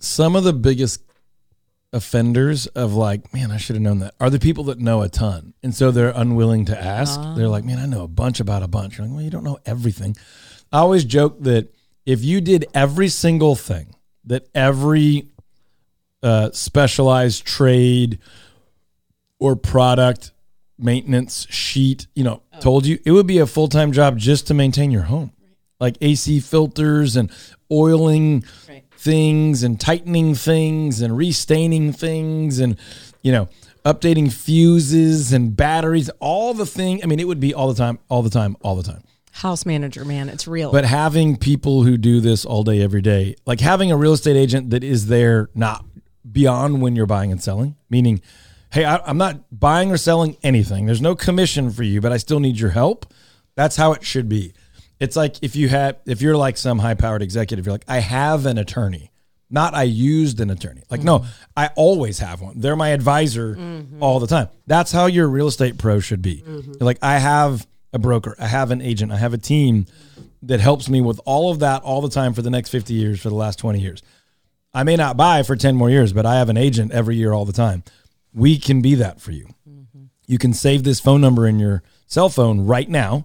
[0.00, 1.00] some of the biggest
[1.92, 5.08] offenders of like, man, I should have known that, are the people that know a
[5.08, 5.54] ton.
[5.62, 7.18] And so they're unwilling to ask.
[7.18, 7.34] Ah.
[7.36, 8.98] They're like, man, I know a bunch about a bunch.
[8.98, 10.16] You're like, well, you don't know everything.
[10.72, 11.72] I always joke that
[12.04, 15.28] if you did every single thing that every
[16.22, 18.18] uh, specialized trade
[19.38, 20.32] or product
[20.78, 24.54] maintenance sheet, you know, told you, it would be a full time job just to
[24.54, 25.32] maintain your home.
[25.80, 27.30] Like AC filters and
[27.70, 28.42] oiling
[28.96, 32.76] things and tightening things and restaining things and,
[33.22, 33.48] you know,
[33.84, 37.00] updating fuses and batteries, all the thing.
[37.02, 39.04] I mean, it would be all the time, all the time, all the time.
[39.30, 40.72] House manager, man, it's real.
[40.72, 44.36] But having people who do this all day, every day, like having a real estate
[44.36, 45.84] agent that is there not
[46.30, 48.20] beyond when you're buying and selling, meaning,
[48.70, 50.86] hey, I, I'm not buying or selling anything.
[50.86, 53.12] There's no commission for you, but I still need your help.
[53.54, 54.52] That's how it should be.
[55.00, 57.98] It's like if you had, if you're like some high powered executive, you're like, I
[57.98, 59.10] have an attorney,
[59.50, 60.82] not I used an attorney.
[60.90, 61.24] Like, no,
[61.56, 62.60] I always have one.
[62.60, 64.02] They're my advisor mm-hmm.
[64.02, 64.48] all the time.
[64.66, 66.42] That's how your real estate pro should be.
[66.46, 69.86] You're like, I have a broker, I have an agent, I have a team
[70.42, 73.20] that helps me with all of that all the time for the next 50 years,
[73.20, 74.02] for the last 20 years.
[74.78, 77.32] I may not buy for 10 more years, but I have an agent every year
[77.32, 77.82] all the time.
[78.32, 79.48] We can be that for you.
[80.28, 83.24] You can save this phone number in your cell phone right now,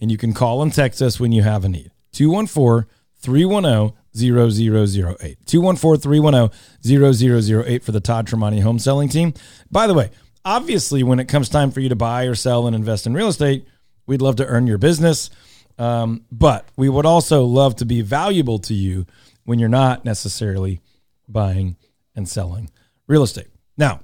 [0.00, 1.92] and you can call and text us when you have a need.
[2.14, 5.46] 214 310 0008.
[5.46, 9.34] 214 310 0008 for the Todd Tremonti home selling team.
[9.70, 10.10] By the way,
[10.44, 13.28] obviously, when it comes time for you to buy or sell and invest in real
[13.28, 13.68] estate,
[14.08, 15.30] we'd love to earn your business.
[15.78, 19.06] Um, but we would also love to be valuable to you
[19.44, 20.80] when you're not necessarily
[21.28, 21.76] buying
[22.14, 22.70] and selling
[23.06, 23.48] real estate.
[23.76, 24.00] Now,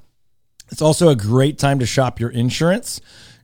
[0.70, 3.00] it's also a great time to shop your insurance.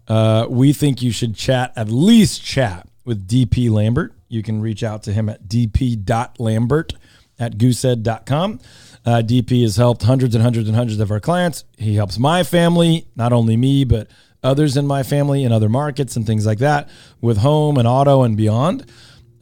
[0.08, 4.12] Uh, we think you should chat, at least chat with DP Lambert.
[4.28, 6.94] You can reach out to him at dp.lambert
[7.38, 8.60] at goosehead.com.
[9.04, 11.64] Uh, DP has helped hundreds and hundreds and hundreds of our clients.
[11.78, 14.08] He helps my family, not only me, but
[14.42, 16.88] others in my family in other markets and things like that
[17.20, 18.90] with home and auto and beyond.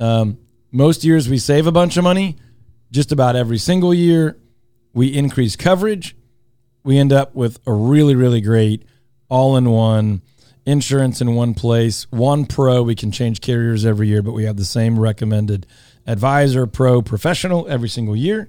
[0.01, 0.39] Um,
[0.71, 2.37] most years we save a bunch of money.
[2.91, 4.39] Just about every single year,
[4.93, 6.17] we increase coverage.
[6.83, 8.85] We end up with a really, really great
[9.29, 10.23] all in one
[10.65, 12.07] insurance in one place.
[12.11, 15.67] One pro, we can change carriers every year, but we have the same recommended
[16.07, 18.49] advisor, pro, professional every single year.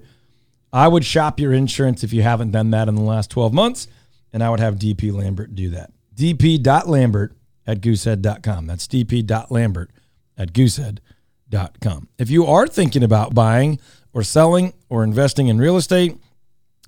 [0.72, 3.88] I would shop your insurance if you haven't done that in the last 12 months,
[4.32, 5.92] and I would have DP Lambert do that.
[6.14, 7.34] dp.lambert
[7.66, 8.66] at goosehead.com.
[8.66, 9.90] That's dp.lambert
[10.36, 12.08] at goosehead.com.
[12.18, 13.80] If you are thinking about buying
[14.12, 16.16] or selling or investing in real estate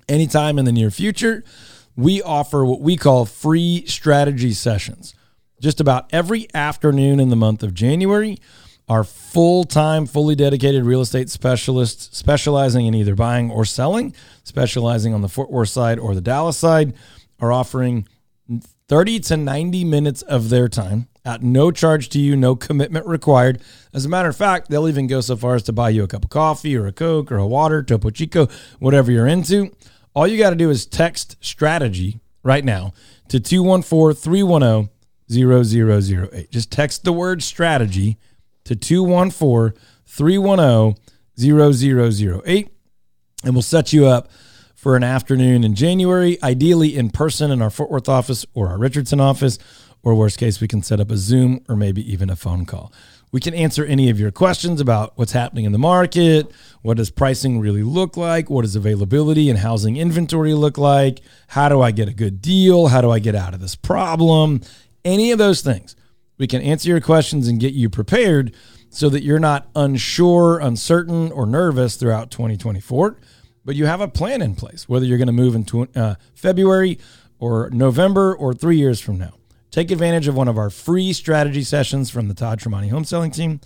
[0.09, 1.45] anytime in the near future,
[1.97, 5.15] we offer what we call free strategy sessions.
[5.61, 8.39] Just about every afternoon in the month of January,
[8.89, 15.15] our full time, fully dedicated real estate specialists specializing in either buying or selling, specializing
[15.15, 16.95] on the Fort Worth side or the Dallas side,
[17.39, 18.09] are offering
[18.89, 23.61] 30 to 90 minutes of their time at no charge to you, no commitment required.
[23.93, 26.09] As a matter of fact, they'll even go so far as to buy you a
[26.09, 29.75] cup of coffee or a Coke or a water, Topo Chico, whatever you're into.
[30.15, 32.93] All you got to do is text strategy right now
[33.29, 34.91] to 214 310
[35.31, 36.51] 0008.
[36.51, 38.19] Just text the word strategy
[38.65, 40.97] to 214 310
[41.39, 42.69] 0008.
[43.45, 44.31] And we'll set you up
[44.75, 48.79] for an afternoon in January, ideally in person in our Fort Worth office or our
[48.79, 49.59] Richardson office,
[50.03, 52.93] or worst case, we can set up a Zoom or maybe even a phone call.
[53.31, 57.11] We can answer any of your questions about what's happening in the market, what does
[57.11, 61.93] pricing really look like, what does availability and housing inventory look like, how do I
[61.93, 64.61] get a good deal, how do I get out of this problem,
[65.05, 65.97] any of those things.
[66.37, 68.55] We can answer your questions and get you prepared
[68.91, 73.17] so that you're not unsure, uncertain, or nervous throughout 2024,
[73.65, 76.99] but you have a plan in place, whether you're going to move in uh, February
[77.39, 79.33] or November or three years from now.
[79.73, 83.31] Take advantage of one of our free strategy sessions from the Todd Tremonti home selling
[83.31, 83.59] team.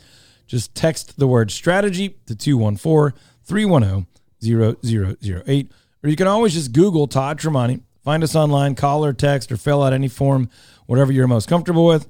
[0.47, 4.07] Just text the word strategy to 214 310
[4.41, 5.73] 0008.
[6.05, 9.57] Or you can always just Google Todd Tremonti, find us online, call or text, or
[9.57, 10.49] fill out any form,
[10.87, 12.07] whatever you're most comfortable with,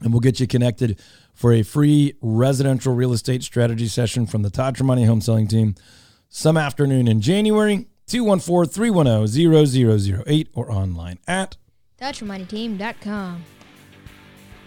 [0.00, 0.98] and we'll get you connected
[1.34, 5.74] for a free residential real estate strategy session from the Todd Tremonti home selling team
[6.30, 7.86] some afternoon in January.
[8.06, 11.56] 214 310 0008 or online at
[12.00, 13.44] ToddTremontiTeam.com.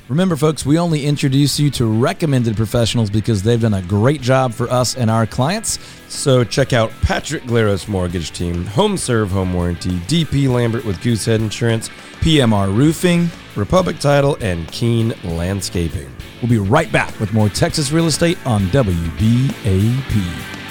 [0.09, 4.53] Remember, folks, we only introduce you to recommended professionals because they've done a great job
[4.53, 5.79] for us and our clients.
[6.09, 11.37] So check out Patrick Glaros Mortgage Team, Home Serve Home Warranty, DP Lambert with Goosehead
[11.37, 16.13] Insurance, PMR Roofing, Republic Title, and Keen Landscaping.
[16.41, 20.62] We'll be right back with more Texas real estate on WBAP.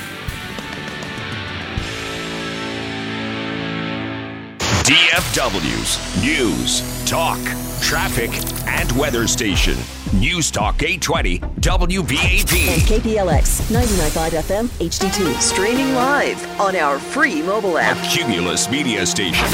[4.92, 7.38] DFW's News, Talk,
[7.80, 8.30] Traffic,
[8.68, 9.74] and Weather Station.
[10.12, 12.68] News Talk 820 WBAP.
[12.68, 15.40] And KPLX 99.5 FM HD2.
[15.40, 17.96] Streaming live on our free mobile app.
[17.96, 19.48] A Cumulus Media Station.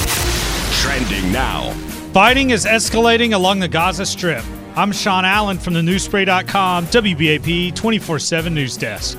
[0.81, 1.71] Trending now.
[2.13, 4.45] Fighting is escalating along the Gaza Strip.
[4.75, 9.17] I'm Sean Allen from the newspray.com WBAP 24 7 News Desk.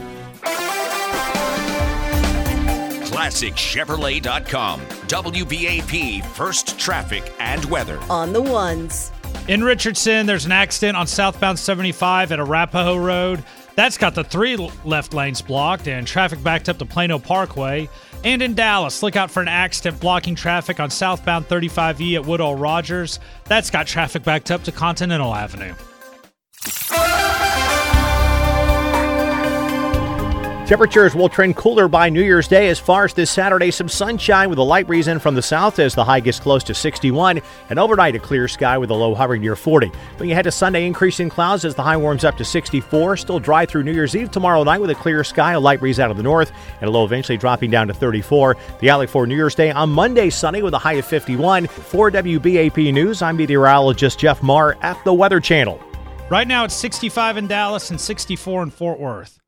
[3.19, 4.79] ClassicChevrolet.com.
[4.79, 7.99] WBAP First Traffic and Weather.
[8.10, 9.12] On the ones.
[9.49, 13.43] In Richardson, there's an accident on southbound 75 at Arapaho Road.
[13.75, 14.55] That's got the three
[14.86, 17.89] left lanes blocked and traffic backed up to Plano Parkway.
[18.23, 22.55] And in Dallas, look out for an accident blocking traffic on southbound 35E at Woodall
[22.55, 23.19] Rodgers.
[23.45, 25.73] That's got traffic backed up to Continental Avenue.
[30.69, 33.71] Temperatures will trend cooler by New Year's Day as far as this Saturday.
[33.71, 36.63] Some sunshine with a light breeze in from the south as the high gets close
[36.65, 37.41] to 61.
[37.71, 39.88] And overnight, a clear sky with a low hovering near 40.
[40.17, 43.17] When you ahead to Sunday, increasing clouds as the high warms up to 64.
[43.17, 45.99] Still dry through New Year's Eve tomorrow night with a clear sky, a light breeze
[45.99, 46.51] out of the north,
[46.82, 48.55] and a low eventually dropping down to 34.
[48.79, 51.65] The outlook for New Year's Day on Monday, sunny with a high of 51.
[51.65, 55.82] For WBAP News, I'm meteorologist Jeff Marr at the Weather Channel.
[56.29, 59.38] Right now, it's 65 in Dallas and 64 in Fort Worth.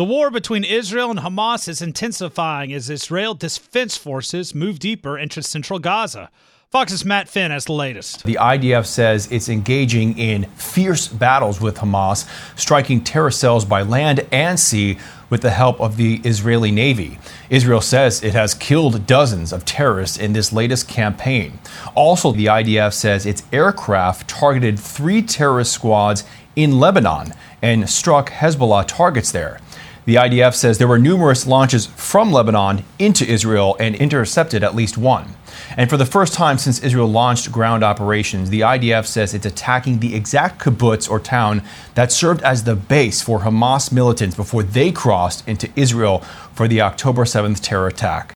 [0.00, 5.42] The war between Israel and Hamas is intensifying as Israel defense forces move deeper into
[5.42, 6.30] central Gaza.
[6.70, 8.24] Fox's Matt Finn has the latest.
[8.24, 12.26] The IDF says it's engaging in fierce battles with Hamas,
[12.58, 14.96] striking terror cells by land and sea
[15.28, 17.18] with the help of the Israeli Navy.
[17.50, 21.58] Israel says it has killed dozens of terrorists in this latest campaign.
[21.94, 26.24] Also, the IDF says its aircraft targeted three terrorist squads
[26.56, 29.60] in Lebanon and struck Hezbollah targets there.
[30.06, 34.96] The IDF says there were numerous launches from Lebanon into Israel and intercepted at least
[34.96, 35.34] one.
[35.76, 39.98] And for the first time since Israel launched ground operations, the IDF says it's attacking
[39.98, 41.62] the exact kibbutz or town
[41.94, 46.20] that served as the base for Hamas militants before they crossed into Israel
[46.54, 48.32] for the October 7th terror attack.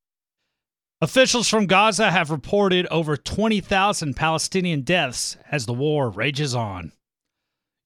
[1.01, 6.93] Officials from Gaza have reported over 20,000 Palestinian deaths as the war rages on.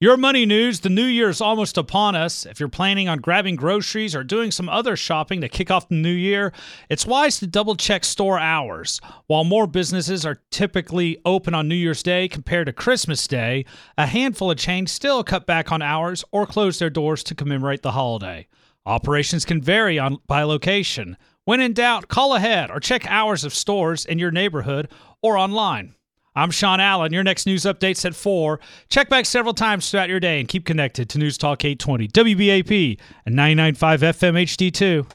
[0.00, 2.46] Your money news the new year is almost upon us.
[2.46, 5.96] If you're planning on grabbing groceries or doing some other shopping to kick off the
[5.96, 6.52] new year,
[6.88, 9.00] it's wise to double check store hours.
[9.26, 13.64] While more businesses are typically open on New Year's Day compared to Christmas Day,
[13.96, 17.82] a handful of chains still cut back on hours or close their doors to commemorate
[17.82, 18.46] the holiday.
[18.86, 21.16] Operations can vary on by location.
[21.44, 25.96] When in doubt, call ahead or check hours of stores in your neighborhood or online.
[26.38, 27.12] I'm Sean Allen.
[27.12, 28.60] Your next news update's at 4.
[28.88, 32.98] Check back several times throughout your day and keep connected to News Talk 820, WBAP,
[33.26, 35.10] and 99.5 FM HD2.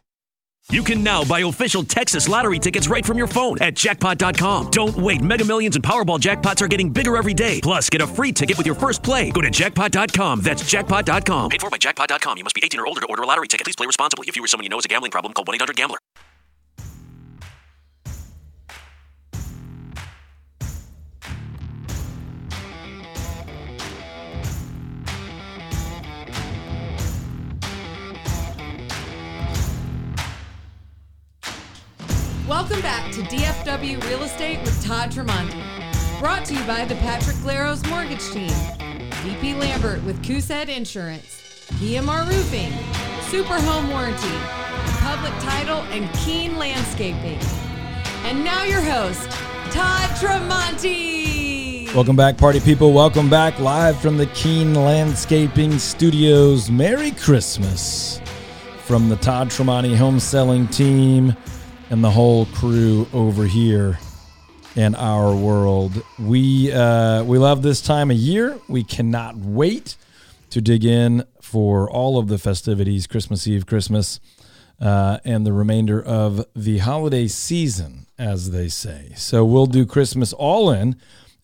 [0.69, 4.71] You can now buy official Texas lottery tickets right from your phone at jackpot.com.
[4.71, 5.21] Don't wait.
[5.21, 7.59] Mega Millions and Powerball jackpots are getting bigger every day.
[7.61, 9.31] Plus, get a free ticket with your first play.
[9.31, 10.41] Go to jackpot.com.
[10.41, 11.49] That's jackpot.com.
[11.49, 12.37] Paid for by jackpot.com.
[12.37, 13.65] You must be 18 or older to order a lottery ticket.
[13.65, 14.27] Please play responsibly.
[14.27, 15.99] If you or someone you know has a gambling problem, call 1 800 Gambler.
[32.63, 35.61] Welcome back to DFW Real Estate with Todd Tremonti.
[36.21, 38.51] Brought to you by the Patrick Glaros Mortgage Team,
[39.21, 42.71] DP Lambert with Goosehead Insurance, PMR Roofing,
[43.23, 44.37] Super Home Warranty,
[45.01, 47.37] Public Title, and Keen Landscaping.
[48.23, 49.29] And now your host,
[49.71, 51.93] Todd Tremonti.
[51.93, 52.93] Welcome back, party people.
[52.93, 56.71] Welcome back live from the Keen Landscaping Studios.
[56.71, 58.21] Merry Christmas
[58.77, 61.35] from the Todd Tremonti home selling team
[61.93, 63.99] and the whole crew over here
[64.75, 66.03] in our world.
[66.17, 68.59] We uh, we love this time of year.
[68.67, 69.95] We cannot wait
[70.49, 74.19] to dig in for all of the festivities, Christmas Eve, Christmas,
[74.81, 79.11] uh, and the remainder of the holiday season, as they say.
[79.15, 80.95] So we'll do Christmas all in,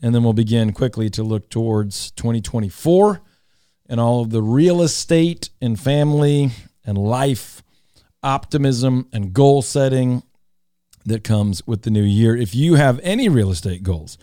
[0.02, 3.22] and then we'll begin quickly to look towards 2024
[3.88, 6.50] and all of the real estate and family
[6.84, 7.62] and life
[8.24, 10.24] optimism and goal setting
[11.06, 12.36] that comes with the new year.
[12.36, 14.18] If you have any real estate goals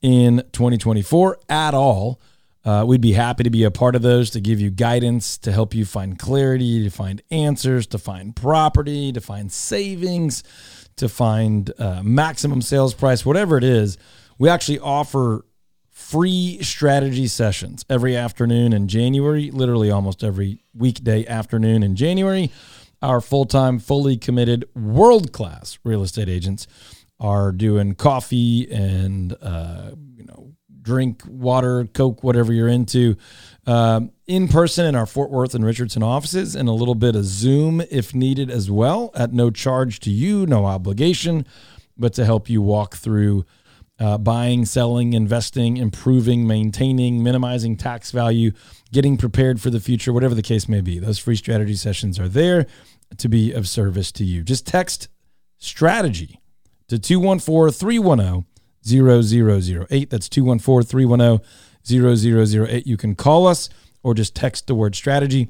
[0.00, 2.20] in 2024 at all,
[2.64, 5.50] uh, we'd be happy to be a part of those to give you guidance, to
[5.50, 10.44] help you find clarity, to find answers, to find property, to find savings,
[10.96, 13.98] to find uh, maximum sales price, whatever it is.
[14.38, 15.44] We actually offer
[15.90, 22.50] free strategy sessions every afternoon in January, literally almost every weekday afternoon in January
[23.02, 26.66] our full time, fully committed, world class real estate agents
[27.18, 33.16] are doing coffee and, uh, you know, drink, water, Coke, whatever you're into,
[33.66, 37.24] um, in person in our Fort Worth and Richardson offices, and a little bit of
[37.24, 41.46] Zoom if needed as well, at no charge to you, no obligation,
[41.96, 43.44] but to help you walk through.
[44.00, 48.50] Uh, buying, selling, investing, improving, maintaining, minimizing tax value,
[48.90, 50.98] getting prepared for the future, whatever the case may be.
[50.98, 52.66] Those free strategy sessions are there
[53.18, 54.42] to be of service to you.
[54.42, 55.08] Just text
[55.58, 56.40] strategy
[56.88, 58.44] to 214 310
[58.84, 60.10] 0008.
[60.10, 62.86] That's 214 310 0008.
[62.86, 63.68] You can call us
[64.02, 65.48] or just text the word strategy.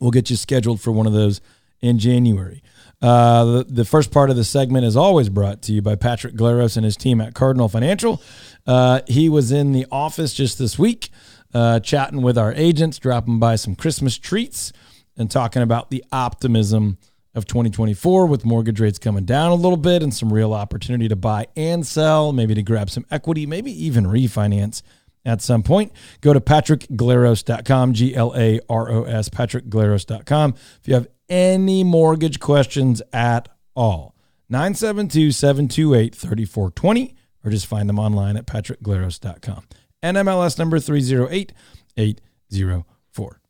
[0.00, 1.40] We'll get you scheduled for one of those
[1.80, 2.62] in January.
[3.02, 6.34] Uh, the, the, first part of the segment is always brought to you by Patrick
[6.34, 8.22] Glaros and his team at Cardinal Financial.
[8.66, 11.10] Uh, he was in the office just this week,
[11.52, 14.72] uh, chatting with our agents, dropping by some Christmas treats
[15.16, 16.98] and talking about the optimism
[17.34, 21.16] of 2024 with mortgage rates coming down a little bit and some real opportunity to
[21.16, 24.82] buy and sell, maybe to grab some equity, maybe even refinance
[25.24, 25.92] at some point.
[26.20, 30.54] Go to patrickglaros.com, G L A R O S, patrickglaros.com.
[30.80, 34.14] If you have any mortgage questions at all,
[34.48, 39.64] 972 728 3420, or just find them online at patrickglaros.com.
[40.02, 43.40] NMLS number 308804.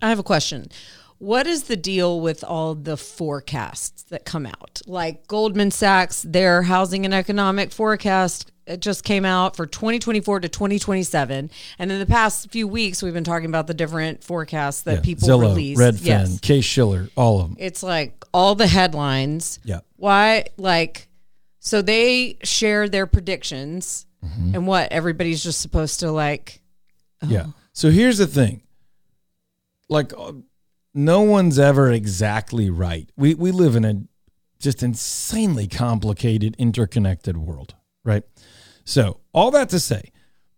[0.00, 0.70] I have a question
[1.18, 4.80] what is the deal with all the forecasts that come out?
[4.86, 10.48] Like Goldman Sachs, their housing and economic forecast it just came out for 2024 to
[10.48, 11.50] 2027.
[11.78, 15.00] And in the past few weeks, we've been talking about the different forecasts that yeah.
[15.00, 15.78] people Zillow, release.
[15.78, 16.40] Redfin, yes.
[16.40, 17.56] Case Shiller, all of them.
[17.58, 19.58] It's like all the headlines.
[19.64, 19.80] Yeah.
[19.96, 20.46] Why?
[20.58, 21.08] Like,
[21.60, 24.54] so they share their predictions mm-hmm.
[24.54, 26.60] and what everybody's just supposed to like.
[27.22, 27.28] Oh.
[27.28, 27.46] Yeah.
[27.72, 28.62] So here's the thing.
[29.88, 30.12] Like
[30.98, 33.08] no one's ever exactly right.
[33.16, 34.02] We we live in a
[34.58, 38.24] just insanely complicated, interconnected world, right?
[38.84, 40.10] So, all that to say,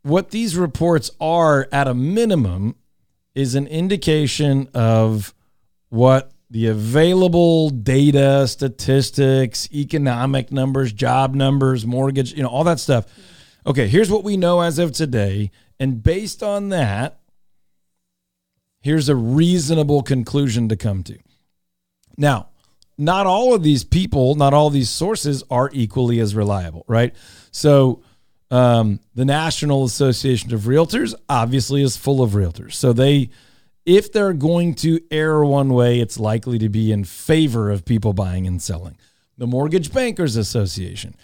[0.03, 2.77] what these reports are at a minimum
[3.35, 5.35] is an indication of
[5.91, 13.05] what the available data, statistics, economic numbers, job numbers, mortgage, you know, all that stuff.
[13.67, 15.51] Okay, here's what we know as of today.
[15.79, 17.20] And based on that,
[18.81, 21.19] here's a reasonable conclusion to come to.
[22.17, 22.49] Now,
[22.99, 27.15] not all of these people, not all these sources are equally as reliable, right?
[27.51, 28.03] So,
[28.51, 32.75] um, the National Association of Realtors obviously is full of realtors.
[32.75, 33.31] So they,
[33.87, 38.13] if they're going to err one way, it's likely to be in favor of people
[38.13, 38.97] buying and selling.
[39.39, 41.15] The Mortgage Bankers Association,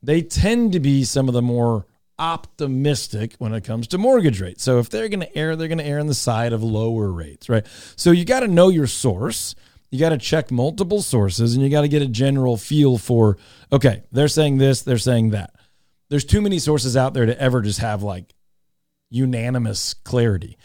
[0.00, 1.86] they tend to be some of the more
[2.18, 4.62] optimistic when it comes to mortgage rates.
[4.62, 7.10] So if they're going to err, they're going to err on the side of lower
[7.10, 7.66] rates, right?
[7.96, 9.54] So you got to know your source.
[9.90, 13.38] You got to check multiple sources and you got to get a general feel for,
[13.72, 15.54] okay, they're saying this, they're saying that.
[16.08, 18.34] There's too many sources out there to ever just have like
[19.10, 20.56] unanimous clarity.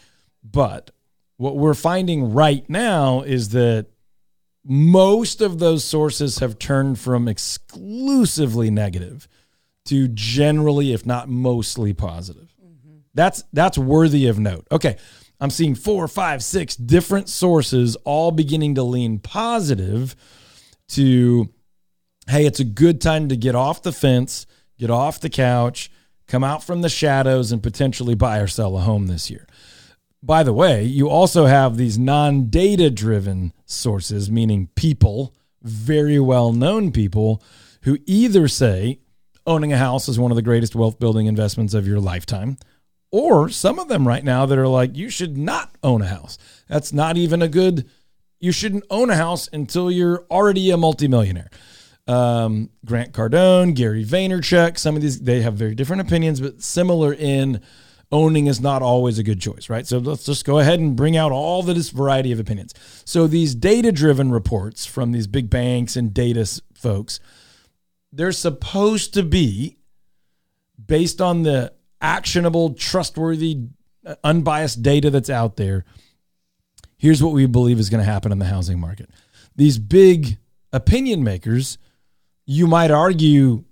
[0.42, 0.90] But
[1.36, 3.86] what we're finding right now is that
[4.64, 9.28] most of those sources have turned from exclusively negative
[9.86, 12.54] to generally, if not mostly, positive.
[12.64, 12.98] Mm-hmm.
[13.14, 14.66] That's that's worthy of note.
[14.70, 14.96] Okay,
[15.40, 20.14] I'm seeing four, five, six different sources all beginning to lean positive
[20.88, 21.50] to
[22.28, 24.46] hey, it's a good time to get off the fence,
[24.78, 25.90] get off the couch,
[26.28, 29.46] come out from the shadows, and potentially buy or sell a home this year.
[30.22, 36.52] By the way, you also have these non data driven sources, meaning people, very well
[36.52, 37.42] known people,
[37.82, 39.00] who either say
[39.46, 42.56] owning a house is one of the greatest wealth building investments of your lifetime,
[43.10, 46.38] or some of them right now that are like, you should not own a house.
[46.68, 47.88] That's not even a good,
[48.40, 51.50] you shouldn't own a house until you're already a multimillionaire.
[52.08, 57.12] Um, Grant Cardone, Gary Vaynerchuk, some of these, they have very different opinions, but similar
[57.12, 57.60] in
[58.10, 59.86] owning is not always a good choice, right?
[59.86, 62.74] So let's just go ahead and bring out all this variety of opinions.
[63.04, 67.20] So these data driven reports from these big banks and data folks,
[68.12, 69.78] they're supposed to be
[70.86, 73.60] based on the actionable, trustworthy,
[74.04, 75.84] uh, unbiased data that's out there.
[76.98, 79.10] Here's what we believe is going to happen in the housing market.
[79.56, 80.38] These big
[80.72, 81.78] opinion makers,
[82.46, 83.64] you might argue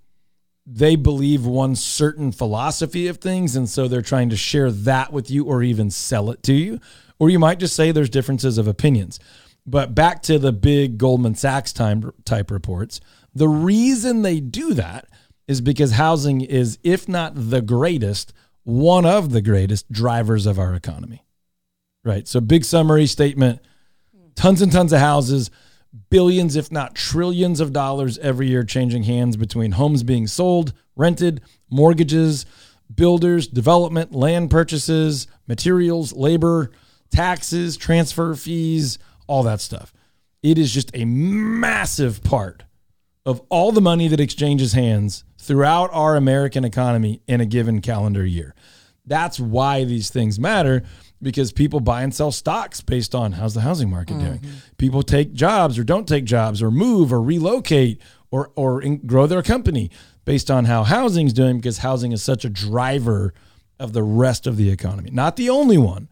[0.66, 5.30] they believe one certain philosophy of things and so they're trying to share that with
[5.30, 6.78] you or even sell it to you
[7.18, 9.18] or you might just say there's differences of opinions
[9.66, 13.00] but back to the big goldman sachs time type reports
[13.34, 15.08] the reason they do that
[15.46, 18.32] is because housing is if not the greatest
[18.64, 21.24] one of the greatest drivers of our economy.
[22.04, 22.26] Right?
[22.28, 23.60] So big summary statement.
[24.36, 25.50] Tons and tons of houses
[26.08, 31.40] billions, if not trillions of dollars every year changing hands between homes being sold, rented,
[31.68, 32.46] mortgages,
[32.94, 36.70] builders, development, land purchases, materials, labor,
[37.10, 39.92] taxes, transfer fees, all that stuff.
[40.42, 42.64] It is just a massive part
[43.26, 48.24] of all the money that exchanges hands throughout our American economy in a given calendar
[48.24, 48.54] year.
[49.06, 50.82] That's why these things matter
[51.22, 54.26] because people buy and sell stocks based on how's the housing market mm-hmm.
[54.26, 54.40] doing.
[54.78, 58.00] People take jobs or don't take jobs or move or relocate
[58.30, 59.90] or or in, grow their company
[60.24, 63.34] based on how housing's doing because housing is such a driver
[63.78, 65.10] of the rest of the economy.
[65.10, 66.08] Not the only one,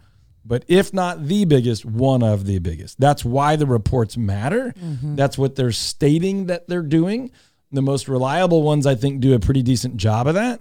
[0.49, 2.99] but if not the biggest, one of the biggest.
[2.99, 4.73] That's why the reports matter.
[4.73, 5.15] Mm-hmm.
[5.15, 7.31] That's what they're stating that they're doing.
[7.71, 10.61] The most reliable ones I think do a pretty decent job of that.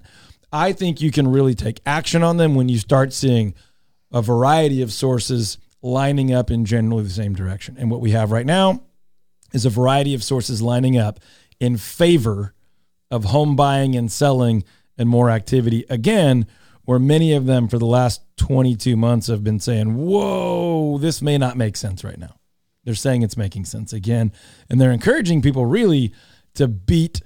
[0.51, 3.53] I think you can really take action on them when you start seeing
[4.11, 7.77] a variety of sources lining up in generally the same direction.
[7.79, 8.81] And what we have right now
[9.53, 11.19] is a variety of sources lining up
[11.61, 12.53] in favor
[13.09, 14.65] of home buying and selling
[14.97, 15.85] and more activity.
[15.89, 16.45] Again,
[16.87, 21.37] where many of them for the last 22 months have been saying, whoa, this may
[21.37, 22.39] not make sense right now.
[22.85, 24.31] They're saying it's making sense again.
[24.69, 26.13] And they're encouraging people really
[26.53, 27.21] to beat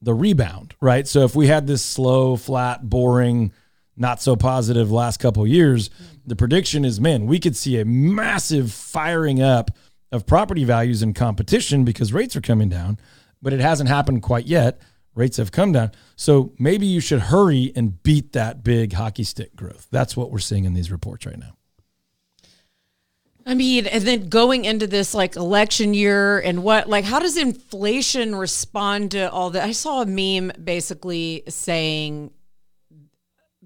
[0.00, 1.06] the rebound, right?
[1.06, 3.52] So if we had this slow, flat, boring,
[3.94, 5.90] not so positive last couple years,
[6.24, 9.70] the prediction is man, we could see a massive firing up
[10.10, 12.98] of property values and competition because rates are coming down,
[13.42, 14.80] but it hasn't happened quite yet.
[15.14, 15.92] Rates have come down.
[16.16, 19.88] So maybe you should hurry and beat that big hockey stick growth.
[19.90, 21.56] That's what we're seeing in these reports right now.
[23.44, 27.36] I mean, and then going into this like election year and what, like, how does
[27.36, 29.64] inflation respond to all that?
[29.64, 32.30] I saw a meme basically saying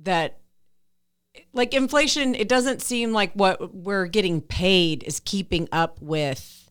[0.03, 0.39] that
[1.53, 6.66] like inflation it doesn't seem like what we're getting paid is keeping up with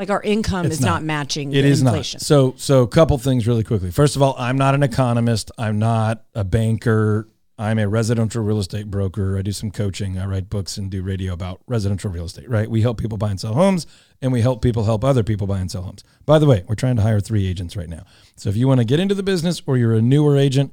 [0.00, 1.02] like our income it's is not, not.
[1.04, 2.18] matching It is inflation.
[2.18, 3.90] not so so a couple things really quickly.
[3.90, 5.50] First of all i'm not an economist.
[5.58, 7.28] I'm not a banker.
[7.58, 9.36] I'm a residential real estate broker.
[9.36, 10.18] I do some coaching.
[10.18, 12.68] I write books and do radio about residential real estate right?
[12.68, 13.86] We help people buy and sell homes
[14.22, 16.02] and we help people help other people buy and sell homes.
[16.24, 18.04] By the way we're trying to hire three agents right now.
[18.36, 20.72] So if you want to get into the business or you're a newer agent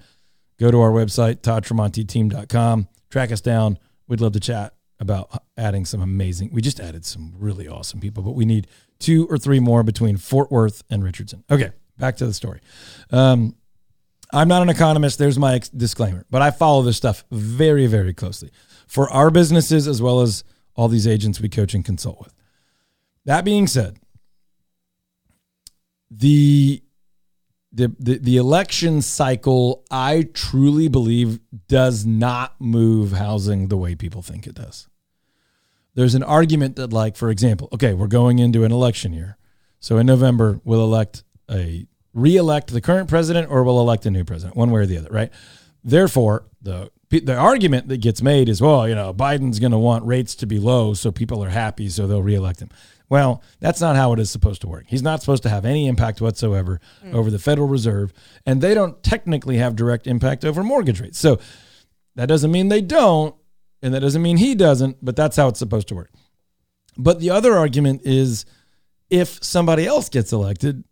[0.58, 3.78] go to our website, toddtremontiteam.com, track us down.
[4.08, 6.50] We'd love to chat about adding some amazing.
[6.52, 8.68] We just added some really awesome people, but we need
[9.00, 11.44] two or three more between Fort Worth and Richardson.
[11.50, 12.62] Okay, back to the story.
[13.12, 13.56] Um,
[14.34, 15.20] I'm not an economist.
[15.20, 18.52] There's my disclaimer, but I follow this stuff very, very closely
[18.88, 20.44] for our businesses as well as
[20.76, 22.34] all these agents we coach and consult with.
[23.26, 23.98] That being said,
[26.10, 26.82] the
[27.74, 34.22] the, the, the election cycle, I truly believe, does not move housing the way people
[34.22, 34.87] think it does.
[35.98, 39.36] There's an argument that, like, for example, okay, we're going into an election year.
[39.80, 44.24] So in November, we'll elect a re-elect the current president or we'll elect a new
[44.24, 45.32] president, one way or the other, right?
[45.84, 50.06] Therefore, the the argument that gets made is, well, you know, Biden's going to want
[50.06, 52.70] rates to be low so people are happy, so they'll re-elect him.
[53.10, 54.84] Well, that's not how it is supposed to work.
[54.88, 57.16] He's not supposed to have any impact whatsoever mm.
[57.16, 58.14] over the Federal Reserve,
[58.46, 61.18] and they don't technically have direct impact over mortgage rates.
[61.18, 61.40] So
[62.14, 63.34] that doesn't mean they don't,
[63.82, 66.12] and that doesn't mean he doesn't, but that's how it's supposed to work.
[66.98, 68.46] But the other argument is
[69.10, 70.84] if somebody else gets elected,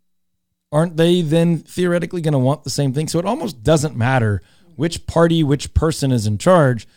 [0.72, 3.08] aren't they then theoretically going to want the same thing?
[3.08, 4.42] So it almost doesn't matter
[4.76, 6.88] which party, which person is in charge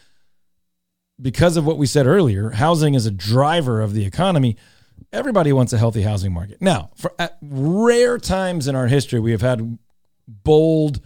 [1.21, 2.51] because of what we said earlier.
[2.51, 4.57] Housing is a driver of the economy.
[5.13, 6.61] Everybody wants a healthy housing market.
[6.61, 9.79] Now, for at rare times in our history, we have had
[10.27, 11.01] bold,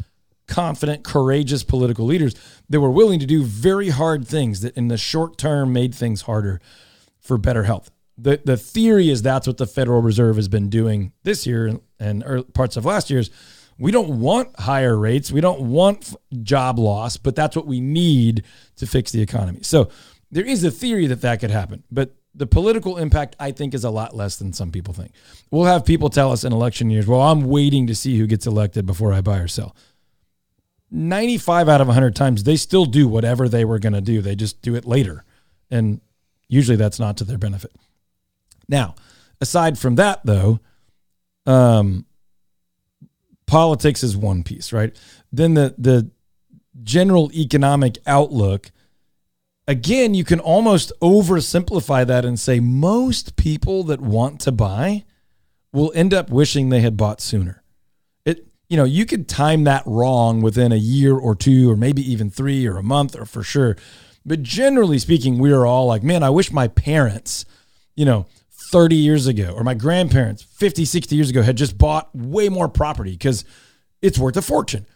[0.46, 2.34] confident, courageous political leaders
[2.68, 6.22] that were willing to do very hard things that in the short term made things
[6.22, 6.60] harder
[7.20, 7.90] for better health.
[8.18, 12.24] The, the theory is that's what the Federal Reserve has been doing this year and
[12.54, 13.30] parts of last year's.
[13.78, 15.32] We don't want higher rates.
[15.32, 18.44] We don't want job loss, but that's what we need
[18.76, 19.60] to fix the economy.
[19.62, 19.90] So
[20.30, 23.84] there is a theory that that could happen, but the political impact, I think, is
[23.84, 25.12] a lot less than some people think.
[25.50, 28.46] We'll have people tell us in election years, well, I'm waiting to see who gets
[28.46, 29.76] elected before I buy or sell.
[30.92, 34.20] 95 out of 100 times, they still do whatever they were going to do.
[34.20, 35.24] They just do it later.
[35.70, 36.00] And
[36.48, 37.72] usually that's not to their benefit.
[38.68, 38.94] Now,
[39.40, 40.60] aside from that, though,
[41.46, 42.04] um,
[43.46, 44.96] politics is one piece, right?
[45.32, 46.10] Then the, the
[46.82, 48.70] general economic outlook
[49.66, 55.04] again, you can almost oversimplify that and say most people that want to buy
[55.72, 57.61] will end up wishing they had bought sooner.
[58.72, 62.30] You know, you could time that wrong within a year or two or maybe even
[62.30, 63.76] 3 or a month or for sure.
[64.24, 67.44] But generally speaking, we are all like, man, I wish my parents,
[67.96, 72.08] you know, 30 years ago or my grandparents 50, 60 years ago had just bought
[72.14, 73.44] way more property cuz
[74.00, 74.86] it's worth a fortune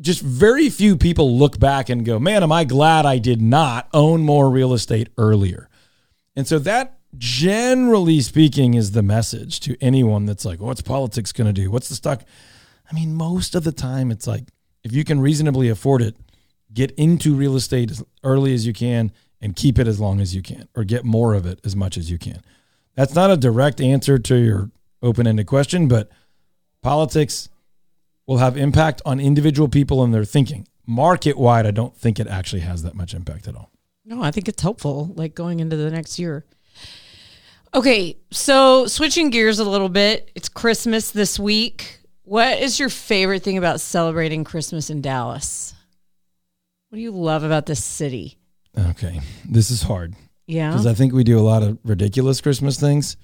[0.00, 3.88] just very few people look back and go, man, am I glad I did not
[3.92, 5.68] own more real estate earlier?
[6.34, 11.46] And so that generally speaking is the message to anyone that's like, what's politics going
[11.46, 11.70] to do?
[11.70, 12.24] What's the stock?
[12.90, 14.44] I mean, most of the time it's like,
[14.82, 16.16] if you can reasonably afford it,
[16.72, 20.34] get into real estate as early as you can and keep it as long as
[20.34, 22.40] you can or get more of it as much as you can.
[22.94, 24.70] That's not a direct answer to your
[25.02, 26.10] open ended question, but
[26.82, 27.48] politics
[28.26, 30.66] will have impact on individual people and their thinking.
[30.86, 33.70] Market wide, I don't think it actually has that much impact at all.
[34.04, 36.44] No, I think it's helpful, like going into the next year.
[37.72, 41.99] Okay, so switching gears a little bit, it's Christmas this week.
[42.30, 45.74] What is your favorite thing about celebrating Christmas in Dallas?
[46.88, 48.38] What do you love about this city?
[48.78, 50.14] Okay, this is hard.
[50.46, 50.70] Yeah.
[50.70, 53.16] Because I think we do a lot of ridiculous Christmas things.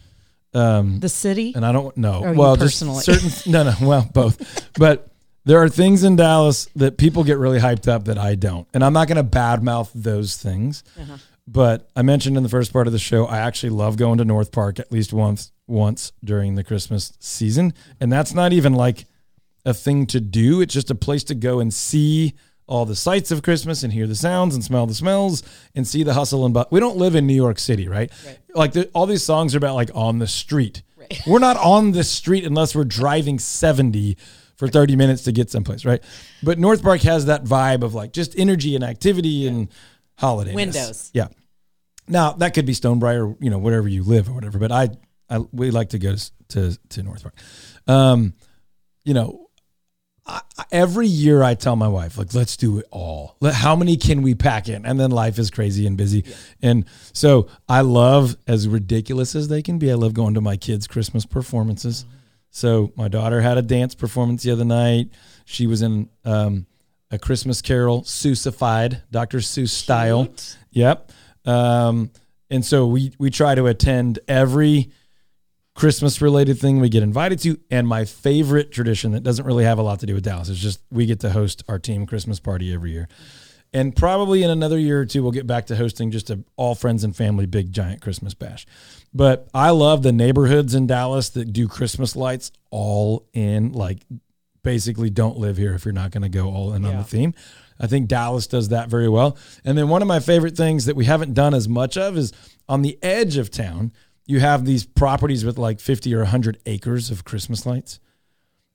[0.54, 2.32] Um, the city, and I don't know.
[2.34, 3.04] Well, personally?
[3.04, 3.52] just certain.
[3.52, 3.74] no, no.
[3.80, 4.72] Well, both.
[4.76, 5.09] but
[5.44, 8.82] there are things in Dallas that people get really hyped up that I don't, and
[8.82, 10.82] I'm not going to badmouth those things.
[11.00, 11.18] Uh-huh.
[11.46, 14.24] But I mentioned in the first part of the show, I actually love going to
[14.24, 19.05] NorthPark at least once once during the Christmas season, and that's not even like
[19.64, 20.61] a thing to do.
[20.61, 22.35] It's just a place to go and see
[22.67, 25.43] all the sights of Christmas and hear the sounds and smell the smells
[25.75, 28.11] and see the hustle and but we don't live in New York City, right?
[28.27, 28.39] Right.
[28.55, 30.83] Like the, all these songs are about like on the street.
[31.27, 34.17] We're not on the street unless we're driving 70
[34.57, 36.03] for 30 minutes to get someplace, right?
[36.43, 39.69] But NorthPark has that vibe of like just energy and activity and
[40.19, 40.55] holiday.
[40.55, 41.11] Windows.
[41.14, 41.29] Yeah.
[42.09, 44.59] Now that could be Stonebriar, you know, wherever you live or whatever.
[44.59, 44.89] But I,
[45.29, 46.14] I we like to go
[46.49, 47.33] to to NorthPark.
[47.87, 48.35] Um,
[49.05, 49.47] you know,
[50.27, 50.41] I,
[50.72, 53.37] every year I tell my wife, like, let's do it all.
[53.41, 54.85] Let, how many can we pack in?
[54.85, 56.24] And then life is crazy and busy.
[56.61, 60.57] And so I love, as ridiculous as they can be, I love going to my
[60.57, 62.05] kids' Christmas performances.
[62.51, 65.11] So my daughter had a dance performance the other night.
[65.45, 66.66] She was in um,
[67.11, 69.39] a Christmas Carol, Seussified, Dr.
[69.39, 70.29] Seuss style.
[70.70, 71.12] Yep.
[71.45, 72.11] Um,
[72.51, 74.91] and so we we try to attend every
[75.77, 77.59] Christmas related thing we get invited to.
[77.70, 80.59] And my favorite tradition that doesn't really have a lot to do with Dallas is
[80.59, 83.09] just we get to host our team Christmas party every year.
[83.74, 86.74] And probably in another year or two, we'll get back to hosting just a all
[86.74, 88.66] friends and family big giant Christmas bash.
[89.12, 93.99] But I love the neighborhoods in Dallas that do Christmas lights all in, like
[94.62, 97.35] basically don't live here if you're not going to go all in on the theme.
[97.79, 99.37] I think Dallas does that very well.
[99.64, 102.33] And then one of my favorite things that we haven't done as much of is
[102.68, 103.93] on the edge of town,
[104.27, 108.01] you have these properties with like 50 or 100 acres of Christmas lights.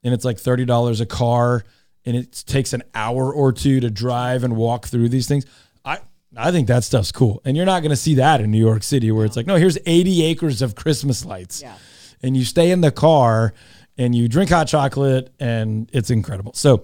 [0.03, 1.63] And it's like $30 a car.
[2.05, 5.45] And it takes an hour or two to drive and walk through these things.
[5.85, 5.99] I,
[6.35, 7.41] I think that stuff's cool.
[7.45, 9.55] And you're not going to see that in New York City where it's like, no,
[9.55, 11.61] here's 80 acres of Christmas lights.
[11.61, 11.75] Yeah.
[12.23, 13.53] And you stay in the car
[13.97, 16.53] and you drink hot chocolate and it's incredible.
[16.53, 16.83] So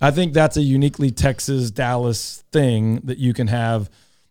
[0.00, 3.90] I think that's a uniquely Texas, Dallas thing that you can have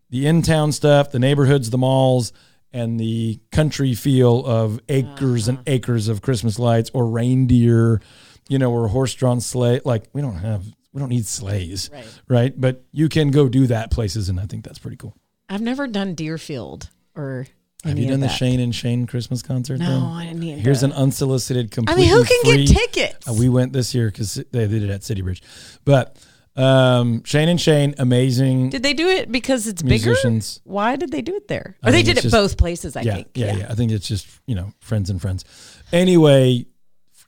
[0.10, 2.34] the in town stuff, the neighborhoods, the malls,
[2.74, 8.02] and the country feel of acres and acres of Christmas lights or reindeer,
[8.50, 9.80] you know, or horse drawn sleigh.
[9.86, 12.06] Like we don't have, we don't need sleighs, Right.
[12.28, 12.54] right?
[12.60, 15.16] But you can go do that places, and I think that's pretty cool.
[15.50, 17.46] I've never done Deerfield or
[17.84, 18.34] Have you done the that.
[18.34, 19.78] Shane and Shane Christmas concert?
[19.80, 20.08] No?
[20.14, 20.98] I didn't Here's do an it.
[20.98, 23.28] unsolicited, I mean, who can free- get tickets?
[23.30, 25.44] Uh, we went this year because they did it at City Bridge,
[25.86, 26.18] but
[26.56, 28.70] um, Shane and Shane, amazing.
[28.70, 30.60] Did they do it because it's Musicians.
[30.60, 30.74] bigger?
[30.74, 31.78] Why did they do it there?
[31.82, 33.28] I Or they did it just- both places, I yeah, think.
[33.36, 35.46] Yeah, yeah, I think it's just you know friends and friends.
[35.92, 36.66] Anyway,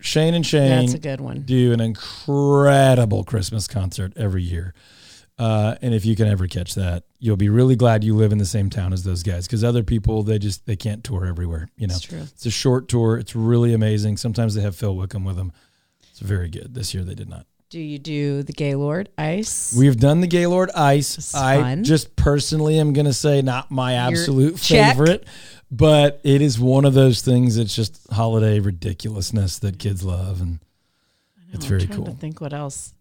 [0.01, 0.69] Shane and Shane.
[0.85, 1.41] That's a good one.
[1.41, 4.73] Do an incredible Christmas concert every year.
[5.37, 8.37] Uh, and if you can ever catch that, you'll be really glad you live in
[8.37, 11.67] the same town as those guys because other people they just they can't tour everywhere.
[11.77, 12.19] You know, It's true.
[12.21, 13.17] It's a short tour.
[13.17, 14.15] It's really amazing.
[14.17, 15.51] Sometimes they have Phil Wickham with them.
[16.11, 16.73] It's very good.
[16.73, 17.45] This year they did not.
[17.69, 19.75] Do you do the Gaylord Ice?
[19.77, 21.17] We've done the Gaylord Ice.
[21.17, 21.83] It's I fun.
[21.83, 24.95] just personally am going to say not my absolute check.
[24.95, 25.25] favorite,
[25.71, 30.59] but it is one of those things that's just holiday ridiculousness that kids love, and
[31.51, 32.05] it's I'm very trying cool.
[32.05, 32.93] To think what else.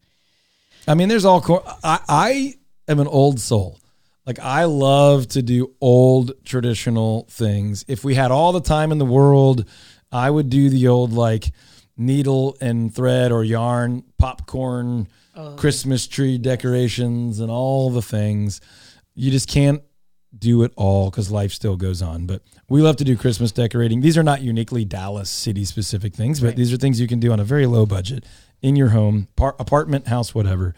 [0.88, 1.40] I mean, there's all.
[1.42, 2.54] Cor- I I
[2.88, 3.78] am an old soul.
[4.26, 7.84] Like I love to do old traditional things.
[7.86, 9.66] If we had all the time in the world,
[10.10, 11.52] I would do the old like
[11.96, 15.56] needle and thread or yarn popcorn Oh.
[15.56, 18.60] Christmas tree decorations and all the things.
[19.16, 19.82] You just can't
[20.38, 22.26] do it all because life still goes on.
[22.26, 24.00] But we love to do Christmas decorating.
[24.00, 27.32] These are not uniquely Dallas city specific things, but these are things you can do
[27.32, 28.24] on a very low budget
[28.62, 30.72] in your home, par- apartment, house, whatever,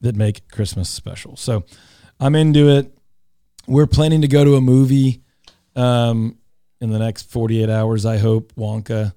[0.00, 1.36] that make Christmas special.
[1.36, 1.62] So
[2.18, 2.92] I'm into it.
[3.68, 5.22] We're planning to go to a movie
[5.76, 6.38] um,
[6.80, 8.52] in the next 48 hours, I hope.
[8.56, 9.12] Wonka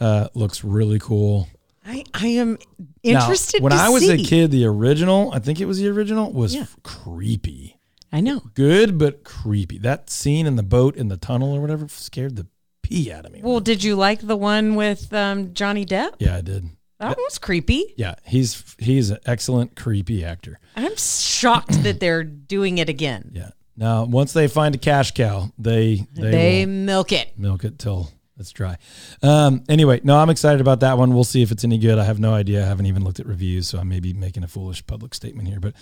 [0.00, 1.48] uh, looks really cool.
[1.86, 3.62] I, I am Now, interested.
[3.62, 6.54] when to I was a kid, the original, I think it was the original, was
[6.54, 6.66] Yeah.
[6.82, 7.78] creepy.
[8.12, 8.40] I know.
[8.54, 9.78] Good, but creepy.
[9.78, 12.46] That scene in the boat in the tunnel or whatever scared the
[12.82, 13.40] pee out of me.
[13.42, 16.14] Well, did you like the one with um, Johnny Depp?
[16.18, 16.70] Yeah, I did.
[17.00, 17.94] That one was creepy.
[17.96, 20.58] Yeah, he's he's an excellent creepy actor.
[20.74, 23.30] I'm shocked that they're doing it again.
[23.34, 23.50] Yeah.
[23.76, 27.38] Now, once they find a cash cow, they they, They, milk it.
[27.38, 28.76] milk it till it's dry.
[29.22, 31.14] Um, anyway, no, I'm excited about that one.
[31.14, 31.98] We'll see if it's any good.
[31.98, 32.62] I have no idea.
[32.64, 35.48] I haven't even looked at reviews, so I may be making a foolish public statement
[35.48, 35.60] here.
[35.60, 35.74] But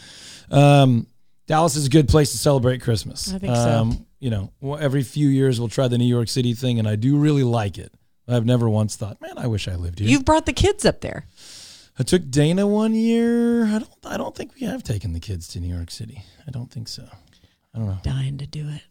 [0.50, 1.06] um,
[1.46, 3.32] Dallas is a good place to celebrate Christmas.
[3.32, 3.68] I think so.
[3.70, 6.96] um, You know, every few years we'll try the New York City thing, and I
[6.96, 7.92] do really like it.
[8.28, 10.08] I've never once thought, man, I wish I lived here.
[10.08, 11.26] You've brought the kids up there.
[11.98, 13.64] I took Dana one year.
[13.66, 13.90] I don't.
[14.04, 16.22] I don't think we have taken the kids to New York City.
[16.46, 17.04] I don't think so.
[17.74, 17.98] I don't know.
[18.02, 18.82] Dying to do it.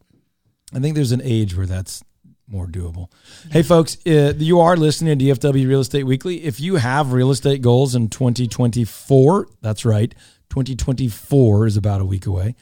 [0.73, 2.03] I think there's an age where that's
[2.47, 3.09] more doable.
[3.51, 6.43] Hey, folks, uh, you are listening to DFW Real Estate Weekly.
[6.43, 10.13] If you have real estate goals in 2024, that's right,
[10.49, 12.55] 2024 is about a week away.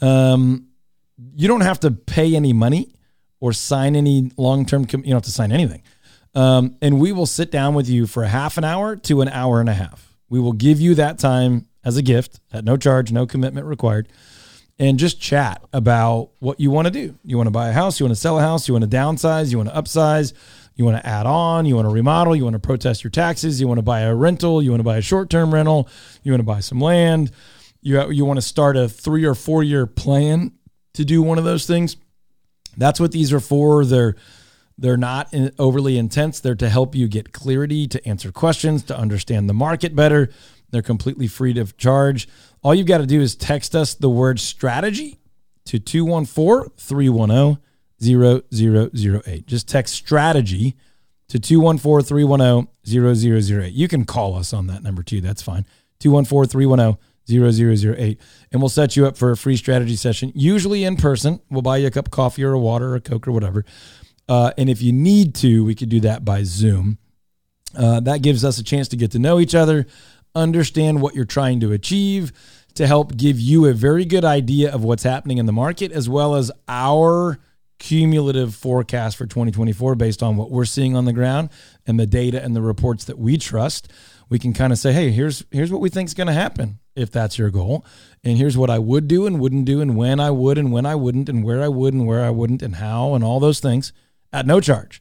[0.00, 0.68] Um,
[1.34, 2.92] you don't have to pay any money
[3.40, 4.84] or sign any long term.
[4.84, 5.82] Com- you don't have to sign anything.
[6.34, 9.28] Um, and we will sit down with you for a half an hour to an
[9.28, 10.14] hour and a half.
[10.28, 14.08] We will give you that time as a gift at no charge, no commitment required
[14.78, 17.14] and just chat about what you want to do.
[17.24, 18.96] You want to buy a house, you want to sell a house, you want to
[18.96, 20.32] downsize, you want to upsize,
[20.74, 23.60] you want to add on, you want to remodel, you want to protest your taxes,
[23.60, 25.88] you want to buy a rental, you want to buy a short-term rental,
[26.22, 27.30] you want to buy some land,
[27.80, 30.52] you you want to start a 3 or 4 year plan
[30.94, 31.96] to do one of those things.
[32.76, 33.84] That's what these are for.
[33.84, 34.16] They're
[34.78, 36.40] they're not in- overly intense.
[36.40, 40.30] They're to help you get clarity, to answer questions, to understand the market better.
[40.70, 42.28] They're completely free of charge.
[42.66, 45.20] All you've got to do is text us the word strategy
[45.66, 47.62] to 214 310
[48.02, 49.46] 0008.
[49.46, 50.74] Just text strategy
[51.28, 53.72] to 214 310 0008.
[53.72, 55.20] You can call us on that number too.
[55.20, 55.64] That's fine.
[56.00, 58.20] 214 310 0008.
[58.50, 61.40] And we'll set you up for a free strategy session, usually in person.
[61.48, 63.64] We'll buy you a cup of coffee or a water or a Coke or whatever.
[64.28, 66.98] Uh, and if you need to, we could do that by Zoom.
[67.78, 69.86] Uh, that gives us a chance to get to know each other,
[70.34, 72.32] understand what you're trying to achieve,
[72.76, 76.08] to help give you a very good idea of what's happening in the market, as
[76.08, 77.38] well as our
[77.78, 81.50] cumulative forecast for 2024 based on what we're seeing on the ground
[81.86, 83.92] and the data and the reports that we trust.
[84.28, 86.78] We can kind of say, hey, here's here's what we think is going to happen
[86.94, 87.84] if that's your goal,
[88.24, 90.86] and here's what I would do and wouldn't do, and when I would and when
[90.86, 93.60] I wouldn't, and where I would and where I wouldn't, and how, and all those
[93.60, 93.92] things
[94.32, 95.00] at no charge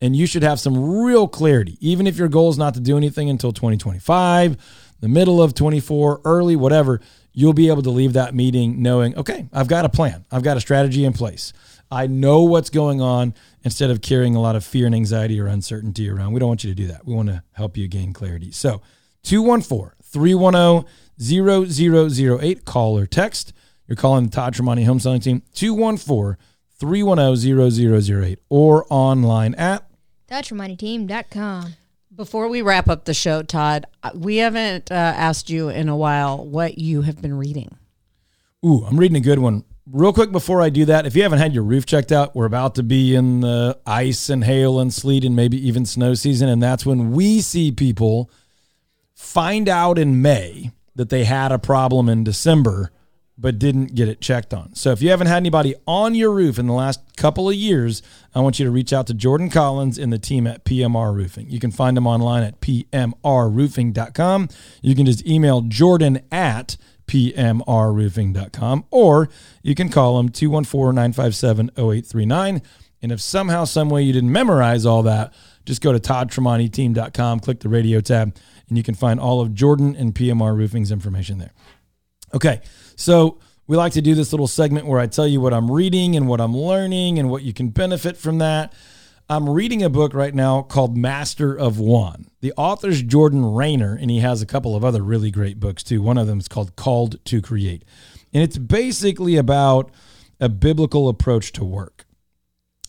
[0.00, 2.96] and you should have some real clarity, even if your goal is not to do
[2.96, 4.56] anything until 2025,
[5.00, 7.00] the middle of 24, early, whatever.
[7.32, 10.56] You'll be able to leave that meeting knowing, okay, I've got a plan, I've got
[10.56, 11.52] a strategy in place.
[11.90, 15.46] I know what's going on instead of carrying a lot of fear and anxiety or
[15.46, 16.32] uncertainty around.
[16.32, 17.06] We don't want you to do that.
[17.06, 18.50] We want to help you gain clarity.
[18.50, 18.82] So,
[19.22, 20.90] 214 310
[21.20, 23.52] 0008, call or text.
[23.86, 26.36] You're calling the Todd Tremonti Home Selling Team, 214
[26.78, 29.88] 310 0008, or online at
[30.28, 31.74] ToddTremontiTeam.com.
[32.16, 35.96] Before we wrap up the show, Todd, uh, we haven't uh, asked you in a
[35.96, 37.76] while what you have been reading.
[38.64, 41.38] Ooh, I'm reading a good one real quick before I do that, if you haven't
[41.38, 44.92] had your roof checked out, we're about to be in the ice and hail and
[44.92, 46.48] sleet and maybe even snow season.
[46.48, 48.30] And that's when we see people
[49.14, 52.90] find out in May that they had a problem in December
[53.38, 54.74] but didn't get it checked on.
[54.74, 58.02] So if you haven't had anybody on your roof in the last couple of years,
[58.34, 61.50] I want you to reach out to Jordan Collins and the team at PMR Roofing.
[61.50, 64.48] You can find them online at pmrroofing.com.
[64.82, 66.76] You can just email Jordan at
[67.06, 69.28] pmrroofing.com or
[69.62, 72.62] you can call them 214-957-0839.
[73.02, 75.32] And if somehow, some way you didn't memorize all that,
[75.66, 78.34] just go to toddtremontiteam.com, click the radio tab,
[78.68, 81.52] and you can find all of Jordan and PMR Roofing's information there.
[82.34, 82.60] Okay,
[82.96, 86.16] so we like to do this little segment where I tell you what I'm reading
[86.16, 88.72] and what I'm learning and what you can benefit from that.
[89.28, 92.28] I'm reading a book right now called Master of One.
[92.40, 96.00] The author's Jordan Raynor, and he has a couple of other really great books too.
[96.00, 97.84] One of them is called Called to Create.
[98.32, 99.90] And it's basically about
[100.38, 102.06] a biblical approach to work.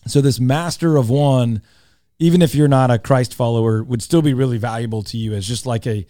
[0.06, 1.60] So, this Master of One,
[2.20, 5.46] even if you're not a Christ follower, would still be really valuable to you as
[5.46, 6.06] just like a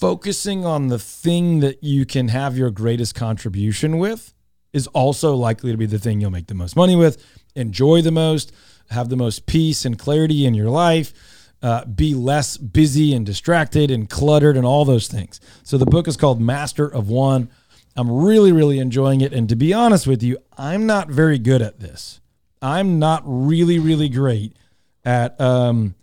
[0.00, 4.32] focusing on the thing that you can have your greatest contribution with
[4.72, 7.22] is also likely to be the thing you'll make the most money with,
[7.54, 8.50] enjoy the most,
[8.88, 11.12] have the most peace and clarity in your life,
[11.62, 15.38] uh, be less busy and distracted and cluttered and all those things.
[15.64, 17.50] So the book is called Master of One.
[17.94, 19.34] I'm really, really enjoying it.
[19.34, 22.22] And to be honest with you, I'm not very good at this.
[22.62, 24.56] I'm not really, really great
[25.04, 25.94] at um,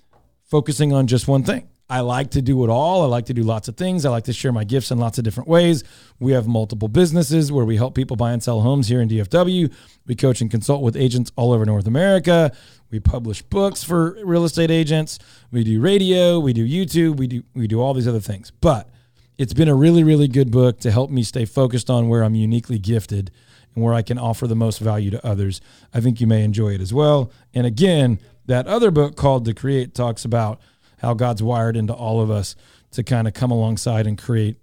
[0.43, 1.67] focusing on just one thing.
[1.89, 3.03] I like to do it all.
[3.03, 4.05] I like to do lots of things.
[4.05, 5.85] I like to share my gifts in lots of different ways.
[6.19, 9.73] We have multiple businesses where we help people buy and sell homes here in DFW.
[10.05, 12.51] We coach and consult with agents all over North America.
[12.91, 15.17] We publish books for real estate agents.
[15.51, 18.51] We do radio, we do YouTube, we do we do all these other things.
[18.51, 18.89] But
[19.37, 22.35] it's been a really really good book to help me stay focused on where I'm
[22.35, 23.31] uniquely gifted
[23.75, 25.61] and where I can offer the most value to others.
[25.93, 27.31] I think you may enjoy it as well.
[27.53, 30.59] And again, that other book called To Create talks about
[30.97, 32.55] how God's wired into all of us
[32.91, 34.57] to kind of come alongside and create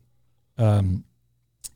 [0.59, 1.05] um,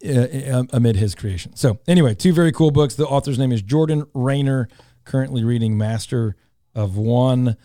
[0.03, 1.57] amid His creation.
[1.57, 2.95] So, anyway, two very cool books.
[2.95, 4.69] The author's name is Jordan Raynor,
[5.05, 6.37] currently reading Master
[6.75, 7.57] of One.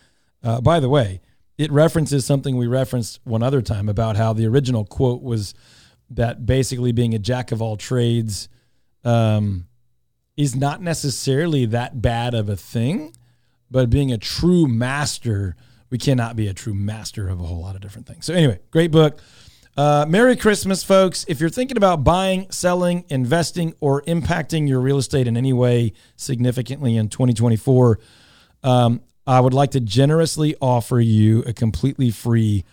[0.44, 1.22] Uh, by the way,
[1.58, 5.54] it references something we referenced one other time about how the original quote was
[6.10, 8.50] that basically being a jack of all trades
[9.04, 9.68] um,
[10.36, 13.14] is not necessarily that bad of a thing,
[13.70, 15.56] but being a true master
[15.94, 18.26] we cannot be a true master of a whole lot of different things.
[18.26, 19.20] So, anyway, great book.
[19.78, 21.24] Uh, Merry Christmas, folks.
[21.28, 25.94] If you're thinking about buying, selling, investing, or impacting your real estate in any way
[26.16, 28.00] significantly in 2024,
[28.64, 32.66] um, I would like to generously offer you a completely free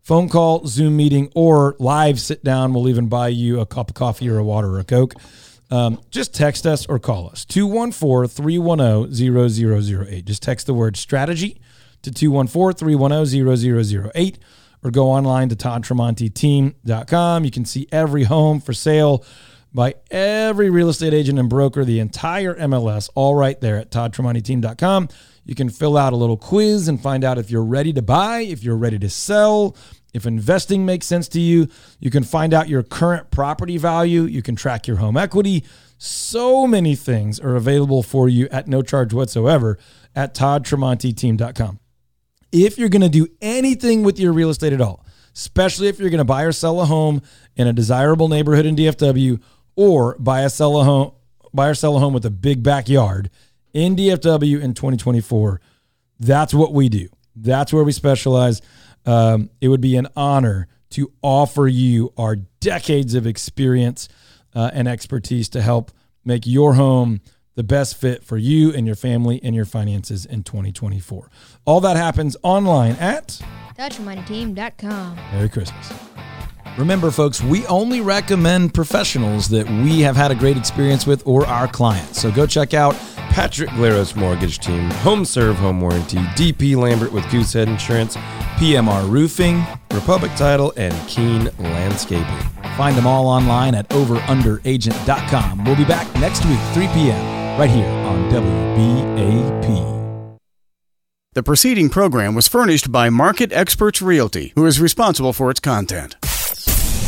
[0.00, 2.72] phone call, Zoom meeting, or live sit down.
[2.72, 5.14] We'll even buy you a cup of coffee or a water or a Coke.
[5.72, 10.24] Um, just text us or call us 214 310 0008.
[10.24, 11.60] Just text the word strategy
[12.02, 14.36] to 214-310-0008
[14.82, 17.44] or go online to toddtremontiteam.com.
[17.44, 19.24] You can see every home for sale
[19.72, 25.08] by every real estate agent and broker, the entire MLS, all right there at toddtremontiteam.com.
[25.44, 28.40] You can fill out a little quiz and find out if you're ready to buy,
[28.40, 29.76] if you're ready to sell,
[30.12, 31.68] if investing makes sense to you.
[32.00, 34.24] You can find out your current property value.
[34.24, 35.64] You can track your home equity.
[35.96, 39.78] So many things are available for you at no charge whatsoever
[40.14, 41.80] at toddtremontiteam.com
[42.52, 46.10] if you're going to do anything with your real estate at all, especially if you're
[46.10, 47.22] going to buy or sell a home
[47.56, 49.40] in a desirable neighborhood in DFW
[49.76, 51.12] or buy or sell a home
[51.52, 53.30] buy or sell a home with a big backyard
[53.72, 55.60] in DFW in 2024,
[56.20, 57.08] that's what we do.
[57.36, 58.60] That's where we specialize.
[59.06, 64.08] Um, it would be an honor to offer you our decades of experience
[64.54, 65.92] uh, and expertise to help
[66.24, 67.20] make your home
[67.58, 71.28] the best fit for you and your family and your finances in 2024.
[71.64, 73.42] All that happens online at
[73.76, 75.16] ToddTremontiTeam.com.
[75.32, 75.92] Merry Christmas.
[76.78, 81.44] Remember, folks, we only recommend professionals that we have had a great experience with or
[81.46, 82.20] our clients.
[82.20, 82.94] So go check out
[83.30, 88.14] Patrick Glaros Mortgage Team, Home Serve Home Warranty, DP Lambert with Goosehead Insurance,
[88.58, 92.48] PMR Roofing, Republic Title, and Keen Landscaping.
[92.76, 95.64] Find them all online at overunderagent.com.
[95.64, 99.98] We'll be back next week, 3 p.m right here on WBAP.
[101.32, 106.16] The preceding program was furnished by Market Experts Realty, who is responsible for its content.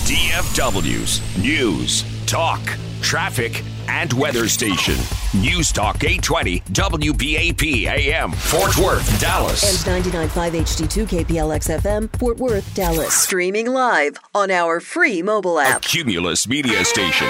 [0.06, 2.60] DFW's News, Talk,
[3.00, 4.96] Traffic, and Weather Station.
[5.40, 9.86] News Talk 820 WBAP AM, Fort Worth, Dallas.
[9.86, 13.14] And 99.5 HD2 KPLX FM, Fort Worth, Dallas.
[13.14, 15.78] Streaming live on our free mobile app.
[15.78, 17.28] A Cumulus Media Station.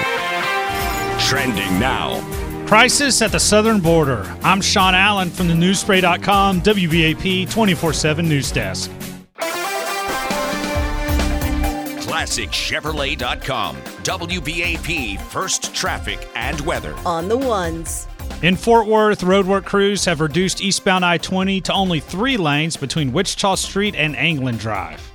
[1.19, 2.19] Trending now
[2.71, 4.25] Crisis at the southern border.
[4.43, 8.89] I'm Sean Allen from the newsspray.com WBAP 24/7 news desk.
[11.99, 13.75] ClassicChevrolet.com.
[14.03, 16.95] WBAP First Traffic and Weather.
[17.05, 18.07] On the ones.
[18.41, 23.11] In Fort Worth, roadwork crews have reduced eastbound I 20 to only three lanes between
[23.11, 25.10] Wichita Street and Anglin Drive.